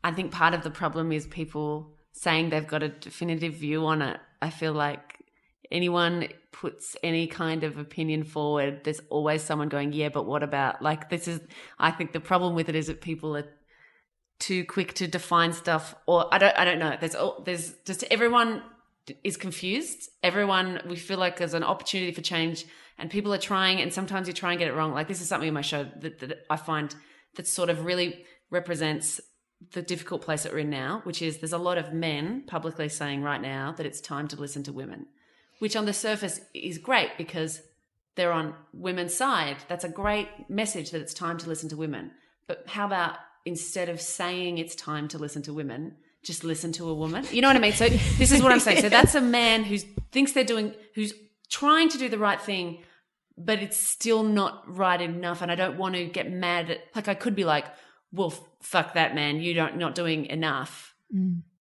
[0.04, 4.02] I think part of the problem is people saying they've got a definitive view on
[4.02, 4.20] it.
[4.40, 5.18] I feel like
[5.70, 10.80] anyone puts any kind of opinion forward, there's always someone going, "Yeah, but what about?"
[10.82, 11.40] Like this is.
[11.78, 13.44] I think the problem with it is that people are
[14.38, 18.04] too quick to define stuff or I don't I don't know there's all there's just
[18.10, 18.62] everyone
[19.24, 22.64] is confused everyone we feel like there's an opportunity for change
[22.98, 25.28] and people are trying and sometimes you try and get it wrong like this is
[25.28, 26.94] something in my show that, that I find
[27.36, 29.20] that sort of really represents
[29.72, 32.88] the difficult place that we're in now which is there's a lot of men publicly
[32.88, 35.06] saying right now that it's time to listen to women
[35.58, 37.62] which on the surface is great because
[38.16, 39.58] they're on women's side.
[39.68, 42.10] That's a great message that it's time to listen to women.
[42.46, 45.96] But how about instead of saying it's time to listen to women,
[46.26, 47.24] just listen to a woman?
[47.30, 47.72] You know what I mean?
[47.72, 48.82] So this is what I'm saying.
[48.82, 49.78] So that's a man who
[50.10, 51.14] thinks they're doing, who's
[51.48, 52.82] trying to do the right thing,
[53.38, 55.40] but it's still not right enough.
[55.40, 57.66] And I don't want to get mad at, like, I could be like,
[58.10, 59.40] well, fuck that, man.
[59.40, 60.94] You don't, not doing enough.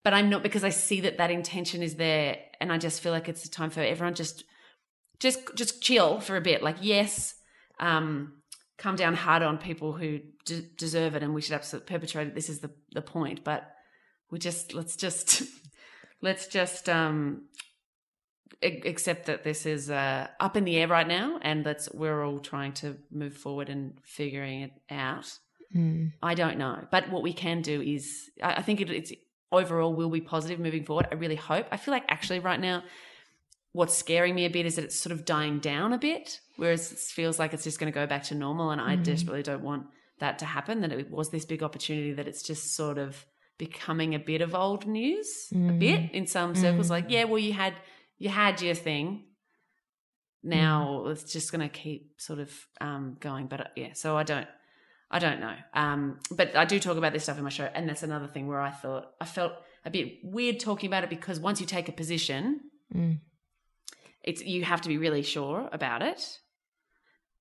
[0.03, 2.38] But I'm not because I see that that intention is there.
[2.61, 4.45] And I just feel like it's a time for everyone just,
[5.20, 6.64] just, just chill for a bit.
[6.64, 7.36] Like, yes,
[7.80, 8.34] um,
[8.78, 12.36] come down hard on people who d- deserve it and we should absolutely perpetrate it.
[12.36, 13.43] This is the, the point.
[13.43, 13.72] But
[14.34, 15.43] we just, let's just,
[16.21, 17.43] let's just, um,
[18.61, 22.39] accept that this is uh, up in the air right now and that's we're all
[22.39, 25.38] trying to move forward and figuring it out.
[26.21, 29.11] I don't know but what we can do is i, I think it, it's
[29.51, 31.07] overall will be positive moving forward.
[31.11, 31.67] I really hope.
[31.71, 32.84] I feel like actually right now
[33.73, 36.91] what's scaring me a bit is that it's sort of dying down a bit whereas
[36.91, 39.63] it feels like it's just going to go back to normal and i desperately don't
[39.63, 39.88] want
[40.19, 43.25] that to happen that it was this big opportunity that it's just sort of
[43.66, 45.30] becoming a bit of old news
[45.72, 47.74] a bit in some circles like yeah well you had
[48.24, 49.05] you had your thing.
[50.43, 52.49] Now it's just going to keep sort of
[52.82, 54.47] um, going but uh, yeah so i don't
[55.09, 55.55] i don't know.
[55.74, 58.45] Um, but i do talk about this stuff in my show and that's another thing
[58.47, 59.53] where i thought i felt
[59.86, 62.43] a bit weird talking about it because once you take a position
[64.24, 66.22] it's you have to be really sure about it.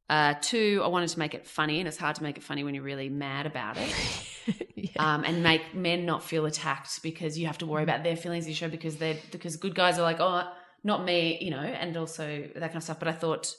[0.08, 2.62] Uh, two i wanted to make it funny and it's hard to make it funny
[2.64, 3.90] when you're really mad about it
[4.98, 8.44] um, and make men not feel attacked because you have to worry about their feelings
[8.44, 10.42] in your show because they're because good guys are like oh
[10.84, 12.98] not me you know and also that kind of stuff.
[12.98, 13.54] But i thought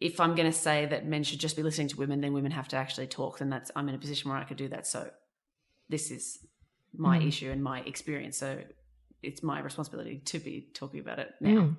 [0.00, 2.52] if i'm going to say that men should just be listening to women then women
[2.52, 4.86] have to actually talk then that's i'm in a position where i could do that.
[4.86, 5.10] So
[5.88, 6.38] this is
[6.96, 7.28] my mm.
[7.28, 8.36] issue and my experience.
[8.36, 8.58] So
[9.22, 11.50] it's my responsibility to be talking about it now.
[11.50, 11.76] Mm.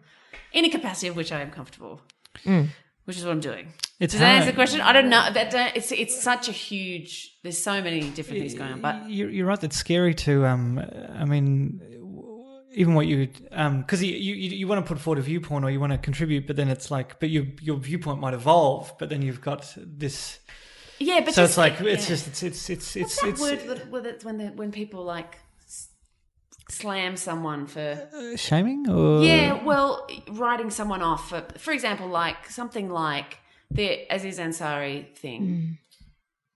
[0.54, 2.02] In a capacity of which i am comfortable
[2.46, 2.68] mm.
[3.06, 3.68] Which is what i'm doing
[4.00, 4.82] It's does that answer the question?
[4.82, 5.32] I don't know.
[5.32, 7.38] That don't- it's it's such a huge.
[7.44, 9.62] There's so many different things going on, but you're, you're right.
[9.62, 10.34] That's scary to.
[10.52, 10.80] Um,
[11.22, 11.80] I mean,
[12.74, 15.70] even what you, um, because you, you you want to put forward a viewpoint or
[15.70, 19.10] you want to contribute, but then it's like, but your your viewpoint might evolve, but
[19.10, 20.40] then you've got this.
[21.00, 22.16] yeah, but so just, it's like it's yeah.
[22.16, 24.72] just it's it's it's What's it's that it's word that- with it when the, when
[24.72, 25.38] people like
[26.72, 32.50] slam someone for uh, shaming or yeah, well, writing someone off for for example, like
[32.50, 35.78] something like the Aziz Ansari thing,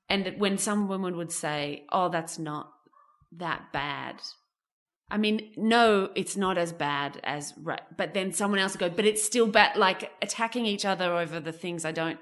[0.09, 2.71] and that when some woman would say, "Oh, that's not
[3.33, 4.21] that bad."
[5.11, 8.89] I mean, no, it's not as bad as right, but then someone else would go,
[8.89, 9.77] but it's still bad.
[9.77, 12.19] Like attacking each other over the things I don't.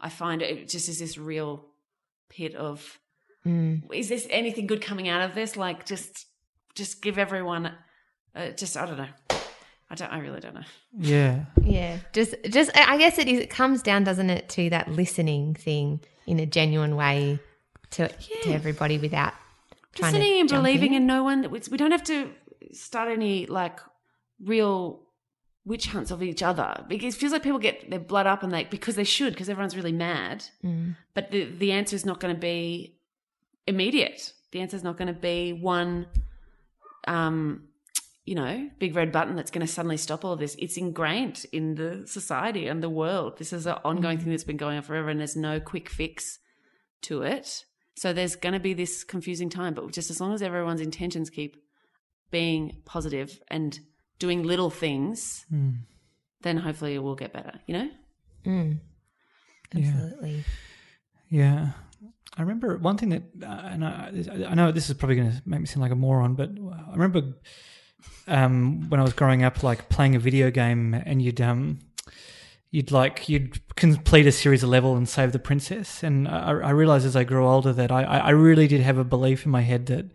[0.00, 1.66] I find it, it just is this real
[2.28, 2.98] pit of.
[3.92, 5.56] Is this anything good coming out of this?
[5.56, 6.26] Like, just,
[6.74, 7.72] just give everyone,
[8.34, 9.08] uh, just I don't know.
[9.90, 10.12] I don't.
[10.12, 10.62] I really don't know.
[10.98, 13.40] yeah Yeah, just just I guess it is.
[13.40, 17.38] It comes down, doesn't it, to that listening thing in a genuine way
[17.90, 19.34] to to everybody without
[19.94, 21.02] trying listening to and jump believing in.
[21.02, 21.50] in no one.
[21.50, 22.30] We we don't have to
[22.72, 23.78] start any like
[24.42, 25.00] real
[25.64, 28.52] witch hunts of each other because it feels like people get their blood up and
[28.52, 30.44] they because they should because everyone's really mad.
[30.64, 30.96] Mm.
[31.14, 32.96] But the the answer is not going to be
[33.66, 34.32] immediate.
[34.52, 36.06] The answer is not going to be one.
[37.06, 37.68] Um,
[38.24, 40.56] you know, big red button that's going to suddenly stop all of this.
[40.58, 43.36] It's ingrained in the society and the world.
[43.38, 46.38] This is an ongoing thing that's been going on forever, and there's no quick fix
[47.02, 47.64] to it.
[47.96, 51.28] So there's going to be this confusing time, but just as long as everyone's intentions
[51.28, 51.56] keep
[52.30, 53.78] being positive and
[54.18, 55.44] doing little things,
[56.40, 57.90] then hopefully it will get better, you know?
[58.46, 58.78] Mm.
[59.74, 59.86] Yeah.
[59.86, 60.44] Absolutely.
[61.28, 61.68] Yeah.
[62.36, 64.12] I remember one thing that, uh, and I,
[64.48, 66.92] I know this is probably going to make me seem like a moron, but I
[66.92, 67.34] remember
[68.26, 71.78] um, when I was growing up, like playing a video game, and you'd um,
[72.70, 76.02] you'd like you'd complete a series of level and save the princess.
[76.02, 79.04] And I, I realized as I grew older that I, I really did have a
[79.04, 80.10] belief in my head that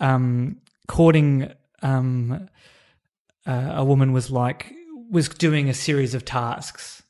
[0.00, 1.52] um, courting
[1.82, 2.48] um,
[3.46, 4.72] uh, a woman was like
[5.10, 7.02] was doing a series of tasks.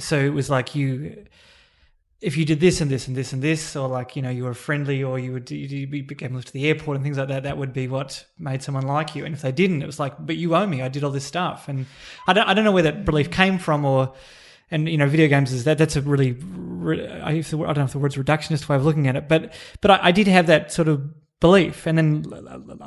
[0.00, 1.24] So it was like you
[2.22, 4.44] if you did this and this and this and this, or like you know you
[4.44, 7.42] were friendly, or you would you, became lift to the airport and things like that,
[7.42, 9.24] that would be what made someone like you.
[9.24, 10.82] And if they didn't, it was like, but you owe me.
[10.82, 11.86] I did all this stuff, and
[12.28, 14.14] I don't I don't know where that belief came from, or
[14.70, 17.98] and you know video games is that that's a really I don't know if the
[17.98, 20.86] word's reductionist way of looking at it, but but I, I did have that sort
[20.86, 21.02] of
[21.40, 22.24] belief, and then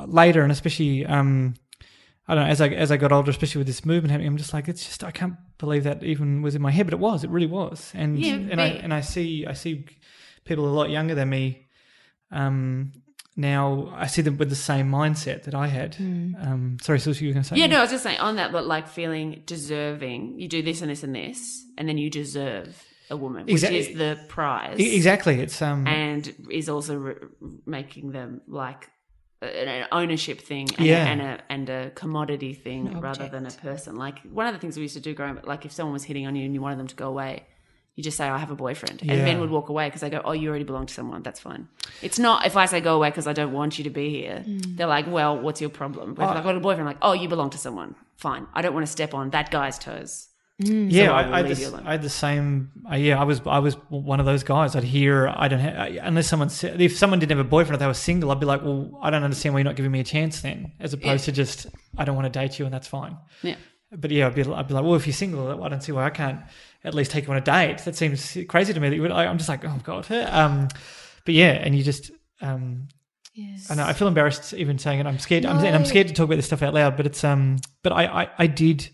[0.07, 1.55] later, and especially um,
[2.27, 4.37] I don't know, as I as I got older, especially with this movement happening, I'm
[4.37, 6.99] just like, it's just I can't believe that even was in my head, but it
[6.99, 9.85] was, it really was, and Yeah, and I and I see I see
[10.43, 11.67] people a lot younger than me,
[12.31, 12.93] um,
[13.35, 15.95] now I see them with the same mindset that I had.
[15.99, 17.57] Um, sorry, so you were going to say?
[17.57, 20.39] Yeah, no, I was just saying on that, but like feeling deserving.
[20.39, 23.89] You do this and this and this, and then you deserve a woman, which is
[23.89, 24.77] the prize.
[24.79, 25.41] Exactly.
[25.41, 27.15] It's um, and is also re-
[27.65, 28.89] making them like
[29.45, 31.05] an ownership thing and, Yeah.
[31.05, 33.95] a, and a and a commodity thing An rather than a person.
[33.95, 36.03] Like one of the things we used to do growing up, like if someone was
[36.03, 37.43] hitting on you and you wanted them to go away,
[37.95, 39.23] you just say, "I have a boyfriend," and Yeah.
[39.23, 41.23] men would walk away because they go, "Oh, you already belong to someone.
[41.23, 41.67] That's fine."
[42.01, 44.43] It's not if I say go away because I don't want you to be here.
[44.45, 44.75] Mm.
[44.75, 46.33] They're like, "Well, what's your problem?" But if oh.
[46.33, 47.95] I've got a boyfriend, I'm like, "Oh, you belong to someone.
[48.17, 48.47] Fine.
[48.53, 50.27] I don't want to step on that guy's toes."
[50.57, 51.81] Yeah, I I, I, had the.
[51.85, 52.71] I had the same.
[52.89, 54.75] Uh, yeah, I was I was one of those guys.
[54.75, 57.79] I'd hear I don't have, unless someone said if someone didn't have a boyfriend, if
[57.79, 59.99] they were single, I'd be like, well, I don't understand why you're not giving me
[59.99, 62.87] a chance then, as opposed to just I don't want to date you and that's
[62.87, 63.17] fine.
[63.41, 63.55] Yeah.
[63.91, 66.05] But yeah, I'd be, I'd be like, well, if you're single, I don't see why
[66.05, 66.41] I can't
[66.83, 67.79] at least take you on a date.
[67.79, 68.89] That seems crazy to me.
[68.89, 70.09] That you would, I, I'm just like, oh god.
[70.11, 70.69] Um,
[71.23, 72.87] but yeah, and you just, um,
[73.35, 73.69] Yes.
[73.69, 75.05] I know I feel embarrassed even saying it.
[75.05, 75.45] I'm scared.
[75.45, 76.95] I'm, and I'm scared to talk about this stuff out loud.
[76.95, 78.89] But it's, um, but I, I, I did,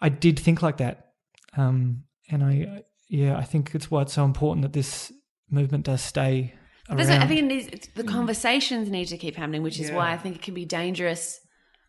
[0.00, 1.12] I did think like that.
[1.56, 5.12] Um, and I, yeah, I think it's why it's so important that this
[5.50, 6.54] movement does stay
[6.88, 7.00] around.
[7.10, 10.36] I think it needs, the conversations need to keep happening, which is why I think
[10.36, 11.40] it can be dangerous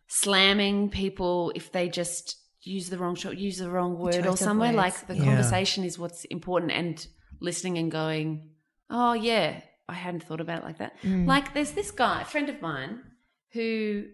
[0.08, 4.68] slamming people if they just use the wrong shot, use the wrong word or somewhere.
[4.68, 4.76] words.
[4.76, 5.24] Like the Yeah.
[5.24, 7.06] conversation is what's important, and
[7.40, 8.50] listening and going,
[8.90, 12.48] "Oh yeah, I hadn't thought about it like that." Like there's this guy, a friend
[12.48, 13.00] of mine,
[13.52, 14.04] who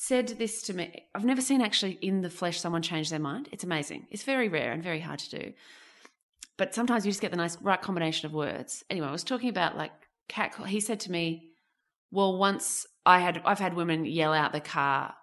[0.00, 1.06] said this to me.
[1.14, 3.48] I've never seen actually in the flesh someone change their mind.
[3.52, 4.06] It's amazing.
[4.10, 5.52] It's very rare and very hard to do
[6.60, 8.84] but sometimes you just get the nice right combination of words.
[8.90, 9.92] Anyway, I was talking about like
[10.28, 10.54] cat.
[10.66, 11.52] He said to me,
[12.10, 15.14] "Well, once I had, I've had women yell out the car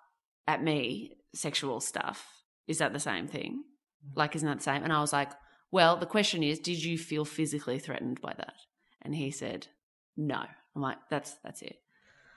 [0.47, 2.27] at me, sexual stuff.
[2.67, 3.61] Is that the same thing?
[4.03, 4.19] Mm-hmm.
[4.19, 5.29] Like, isn't that the same?" And I was like,
[5.69, 8.55] "Well, the question is, did you feel physically threatened by that?"
[9.03, 9.67] And he said,
[10.17, 10.43] "No."
[10.75, 11.75] I'm like, "That's that's it."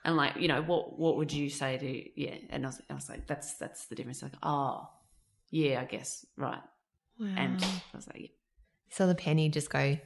[0.03, 2.35] And like, you know, what what would you say to yeah?
[2.49, 4.89] And I was, I was like, "That's that's the difference." Like, oh,
[5.51, 6.61] yeah, I guess right.
[7.19, 8.27] And I was like, yeah.
[8.89, 9.97] So the penny just go.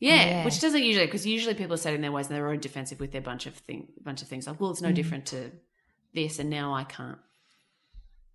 [0.00, 0.44] Yeah, Yeah.
[0.44, 3.00] which doesn't usually because usually people are set in their ways and they're own defensive
[3.00, 4.94] with their bunch of thing, bunch of things like, well, it's no mm.
[4.94, 5.50] different to
[6.14, 7.18] this, and now I can't.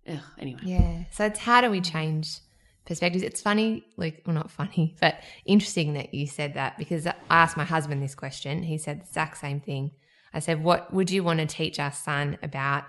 [0.08, 1.04] Ugh, anyway, Yeah.
[1.10, 2.38] So it's how do we change
[2.84, 3.24] perspectives?
[3.24, 7.56] It's funny, like, well, not funny, but interesting that you said that because I asked
[7.56, 8.62] my husband this question.
[8.62, 9.92] He said the exact same thing.
[10.34, 12.84] I said, What would you want to teach our son about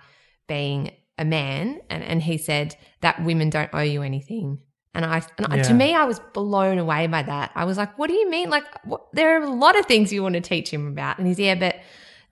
[0.48, 1.80] being a man?
[1.90, 4.60] And, and he said that women don't owe you anything.
[4.94, 7.52] And I, and I- to me, I was blown away by that.
[7.54, 8.50] I was like, "What do you mean?
[8.50, 11.28] Like, what, there are a lot of things you want to teach him about." And
[11.28, 11.76] he's, "Yeah, but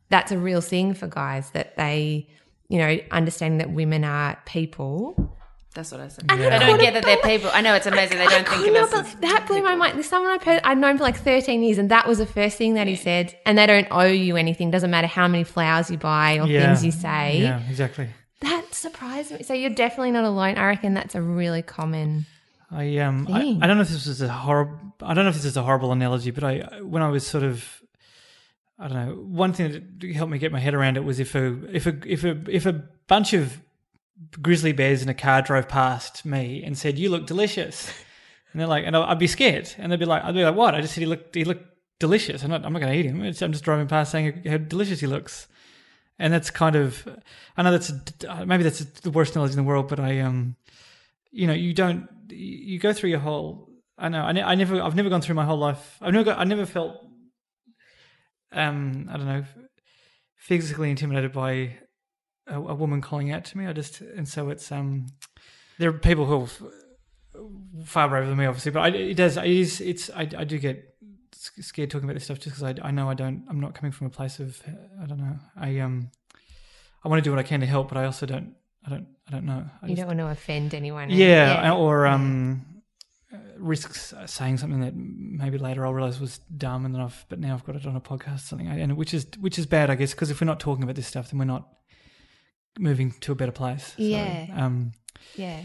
[0.09, 2.30] that's a real thing for guys that they,
[2.70, 5.32] you know, understanding that women are people
[5.74, 6.26] that's what I said.
[6.30, 7.49] And I They don't get that they're people.
[7.53, 8.17] I know it's amazing.
[8.19, 9.07] They don't think could of us.
[9.07, 9.97] as that blew my mind.
[9.97, 12.76] This someone I've, I've known for like 13 years, and that was the first thing
[12.76, 13.36] that he said.
[13.45, 14.71] And they don't owe you anything.
[14.71, 16.67] Doesn't matter how many flowers you buy or Yeah.
[16.67, 17.39] things you say.
[17.41, 18.07] Yeah, exactly.
[18.41, 19.43] That surprised me.
[19.43, 20.57] So you're definitely not alone.
[20.57, 22.26] I reckon that's a really common.
[22.69, 23.63] I um I, Thing.
[23.63, 25.63] I don't know if this was a horrible I don't know if this is a
[25.63, 27.82] horrible analogy, but I when I was sort of
[28.80, 29.71] I don't know one thing
[30.01, 32.38] that helped me get my head around it was if a if a if a
[32.49, 32.74] if a
[33.07, 33.61] bunch of
[34.41, 37.91] grizzly bears in a car drove past me and said you look delicious,
[38.51, 40.76] and they're like and I'd be scared and they'd be like I'd be like what
[40.76, 41.66] I just said he looked he looked
[41.99, 44.57] delicious I'm not I'm not going to eat him I'm just driving past saying how
[44.57, 45.47] delicious he looks.
[46.20, 47.07] And that's kind of,
[47.57, 47.91] I know that's
[48.45, 50.55] maybe that's the worst knowledge in the world, but I um,
[51.32, 53.68] you know, you don't, you go through your whole.
[53.97, 55.97] I know, I, ne- I never, I've never gone through my whole life.
[56.01, 56.97] I've never, got, I never felt,
[58.51, 59.43] um, I don't know,
[60.36, 61.78] physically intimidated by
[62.47, 63.65] a, a woman calling out to me.
[63.67, 65.07] I just, and so it's um,
[65.79, 69.45] there are people who are far braver than me, obviously, but I, it does, it
[69.45, 70.95] is, it's, I, I do get
[71.31, 73.91] scared talking about this stuff just because I, I know I don't, I'm not coming
[73.91, 74.61] from a place of,
[75.01, 76.09] I don't know, I um,
[77.03, 79.07] I want to do what I can to help, but I also don't, I don't,
[79.27, 79.65] I don't know.
[79.81, 81.09] I You just- don't want to offend anyone.
[81.09, 82.65] yeah, or um,
[83.33, 87.39] uh, risks saying something that maybe later I'll realize was dumb, and then I've but
[87.39, 89.89] now I've got it on a podcast, or something, and which is which is bad,
[89.89, 91.67] I guess, because if we're not talking about this stuff, then we're not
[92.80, 93.88] moving to a better place.
[93.97, 94.47] So, Yeah.
[94.55, 94.91] um,
[95.36, 95.61] Yeah.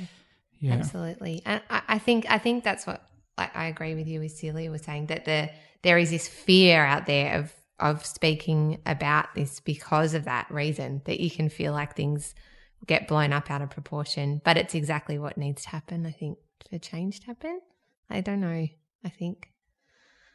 [0.61, 1.43] yeah, Absolutely.
[1.47, 3.03] And I, I think I think that's what
[3.37, 5.51] like I agree with you with Celia was saying that the
[5.83, 11.01] there is this fear out there of of speaking about this because of that reason
[11.05, 12.35] that you can feel like things
[12.87, 14.41] get blown up out of proportion.
[14.45, 16.39] But it's exactly what needs to happen, I think,
[16.69, 17.61] for change to happen.
[18.11, 18.67] I don't know.
[19.05, 19.49] I think.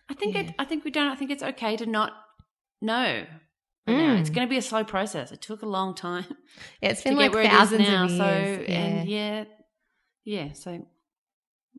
[0.09, 0.41] I think Yeah.
[0.41, 1.11] it, I think we don't.
[1.11, 2.13] I think it's okay to not
[2.81, 3.25] know.
[3.87, 4.15] Right now.
[4.15, 4.19] Mm.
[4.19, 5.31] It's going to be a slow process.
[5.31, 6.25] It took a long time
[6.81, 8.03] Yeah, it's to been get like where it is thousands now.
[8.03, 8.19] of years.
[8.19, 8.25] So
[8.71, 8.77] yeah.
[8.79, 9.43] and yeah,
[10.23, 10.53] yeah.
[10.53, 10.85] So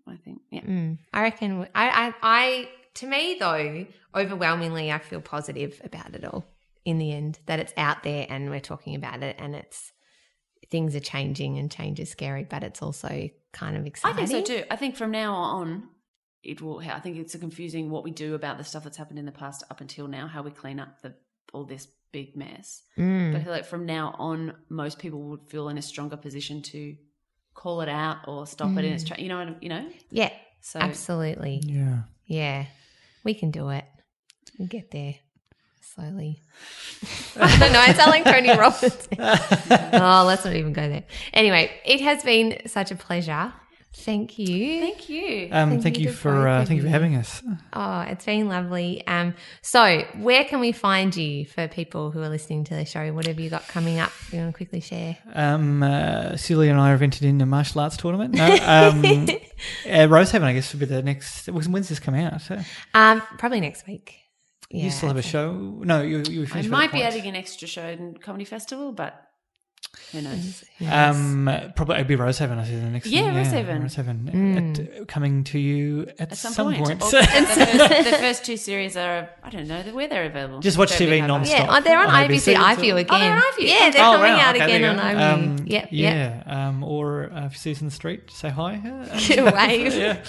[0.06, 0.60] I think yeah.
[0.62, 1.66] Mm, I reckon.
[1.74, 6.44] I, I, I, to me though, overwhelmingly, I feel positive about it all.
[6.84, 9.92] In the end, that it's out there and we're talking about it, and it's
[10.70, 14.22] things are changing, and change is scary, but it's also kind of exciting.
[14.22, 14.64] I think so too.
[14.70, 15.88] I think from now on,
[16.42, 16.80] it will.
[16.80, 19.32] I think it's a confusing what we do about the stuff that's happened in the
[19.32, 20.26] past up until now.
[20.26, 21.14] How we clean up the
[21.52, 22.82] all this big mess.
[22.96, 23.32] Mm.
[23.32, 26.62] But I feel like from now on, most people would feel in a stronger position
[26.62, 26.96] to
[27.54, 29.20] call it out or stop it in its track.
[29.20, 29.88] You know, you know.
[30.10, 30.30] Yeah,
[30.60, 31.60] So absolutely.
[31.64, 32.02] Yeah.
[32.26, 32.66] Yeah,
[33.24, 33.84] we can do it.
[34.58, 35.14] We get there
[35.82, 36.40] slowly.
[37.36, 37.80] I don't know.
[37.80, 39.08] I sound like Tony Robbins.
[39.18, 41.04] oh, let's not even go there.
[41.32, 43.52] Anyway, it has been such a pleasure.
[43.96, 44.80] Thank you.
[44.80, 45.48] thank you.
[45.52, 47.42] Um, Thank thank, you you for uh, thank you for having us.
[47.72, 49.06] Oh, it's been lovely.
[49.06, 53.12] Um, so where can we find you for people who are listening to the show?
[53.12, 54.10] What have you got coming up?
[54.32, 55.16] You want to quickly share?
[55.32, 58.34] Um, uh, Celia and I have entered in a martial arts tournament.
[58.34, 61.48] No, um, uh, Rosehaven, I guess, would be the next.
[61.48, 62.50] When's this come out?
[62.50, 62.62] Uh,
[62.94, 64.16] Um, probably next week.
[64.70, 65.52] you still have a show?
[65.52, 66.68] No, you you I finished.
[66.68, 69.23] might be adding an extra show in comedy festival, but
[70.12, 70.64] who knows?
[70.90, 72.58] Um, probably it'd be Rosehaven.
[72.58, 73.06] I see the next.
[73.06, 73.66] Yeah, thing.
[73.66, 73.82] Rosehaven.
[73.82, 75.00] Rosehaven.
[75.00, 77.00] At, coming to you at, At some, some, point.
[77.00, 77.00] point.
[77.14, 80.60] The, first, the first two series are I don't know where they're available.
[80.60, 81.58] Just watch TV really have non-stop.
[81.58, 83.06] Yeah, oh, they're on, On ABC, ABC, iView again.
[83.10, 83.68] Oh, they're on iView.
[83.68, 84.38] Yeah, they're Oh, coming wow.
[84.40, 85.18] out Okay, again on you go.
[85.18, 85.32] iView.
[85.34, 86.42] Um, yep, yep.
[86.46, 86.68] yeah.
[86.68, 88.80] Um, or uh, if you see us in the street, say hi.
[88.84, 90.22] Wave yeah.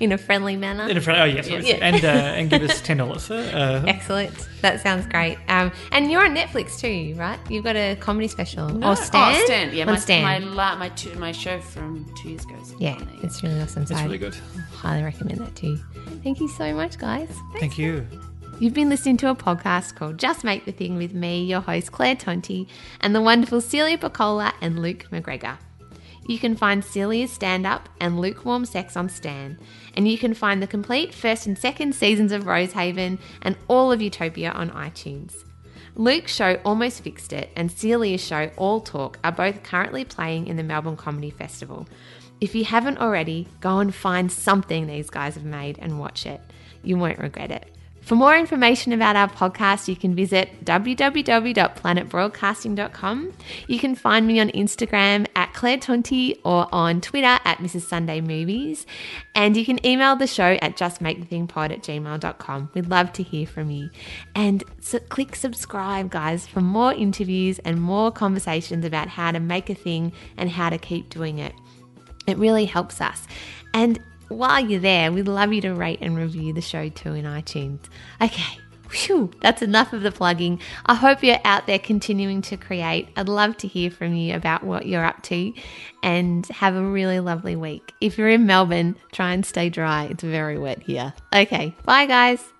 [0.00, 0.88] In a friendly manner.
[0.88, 1.76] In a front, oh yes, Yeah.
[1.82, 3.30] and uh, and give us ten dollars.
[3.30, 4.32] Uh, Excellent.
[4.62, 5.36] That sounds great.
[5.48, 7.38] Um, and you're on Netflix too, right?
[7.50, 8.90] You've got a comedy special No.
[8.92, 9.34] or Stan?
[9.36, 9.74] Oh, Stan.
[9.74, 10.22] Yeah, On my, Stan.
[10.22, 12.56] my, la, my, two, my show from two years ago.
[12.62, 13.14] is yeah, on there.
[13.24, 13.84] it's really awesome.
[13.86, 14.34] So it's I really good.
[14.72, 15.78] highly recommend that too.
[16.24, 17.28] Thank you so much, guys.
[17.58, 18.06] Thank you.
[18.58, 21.92] You've been listening to a podcast called Just Make the Thing with me, your host
[21.92, 22.66] Claire Tonti,
[23.00, 25.56] and the wonderful Celia Pacquola and Luke McGregor.
[26.28, 29.58] You can find Celia's stand up and lukewarm sex on Stan,
[29.96, 34.02] and you can find the complete first and second seasons of Rosehaven and all of
[34.02, 35.44] Utopia on iTunes.
[35.96, 40.56] Luke's show Almost Fixed It and Celia's show All Talk are both currently playing in
[40.56, 41.86] the Melbourne Comedy Festival.
[42.40, 46.40] If you haven't already, go and find something these guys have made and watch it.
[46.82, 47.70] You won't regret it.
[48.10, 53.32] For more information about our podcast, you can visit www.planetbroadcasting.com.
[53.68, 57.82] You can find me on Instagram at Claire Tonti or on Twitter at Mrs.
[57.82, 58.84] Sunday Movies.
[59.36, 62.70] And you can email the show at justmakethethingpod at gmail.com.
[62.74, 63.90] We'd love to hear from you.
[64.34, 69.70] And so click subscribe, guys, for more interviews and more conversations about how to make
[69.70, 71.54] a thing and how to keep doing it.
[72.26, 73.28] It really helps us.
[73.72, 74.00] And
[74.30, 77.80] while you're there, we'd love you to rate and review the show too in iTunes.
[78.20, 78.58] Okay,
[78.90, 80.60] Phew, that's enough of the plugging.
[80.86, 83.08] I hope you're out there continuing to create.
[83.16, 85.52] I'd love to hear from you about what you're up to
[86.02, 87.92] and have a really lovely week.
[88.00, 90.06] If you're in Melbourne, try and stay dry.
[90.06, 91.14] It's very wet here.
[91.32, 92.59] Okay, bye guys.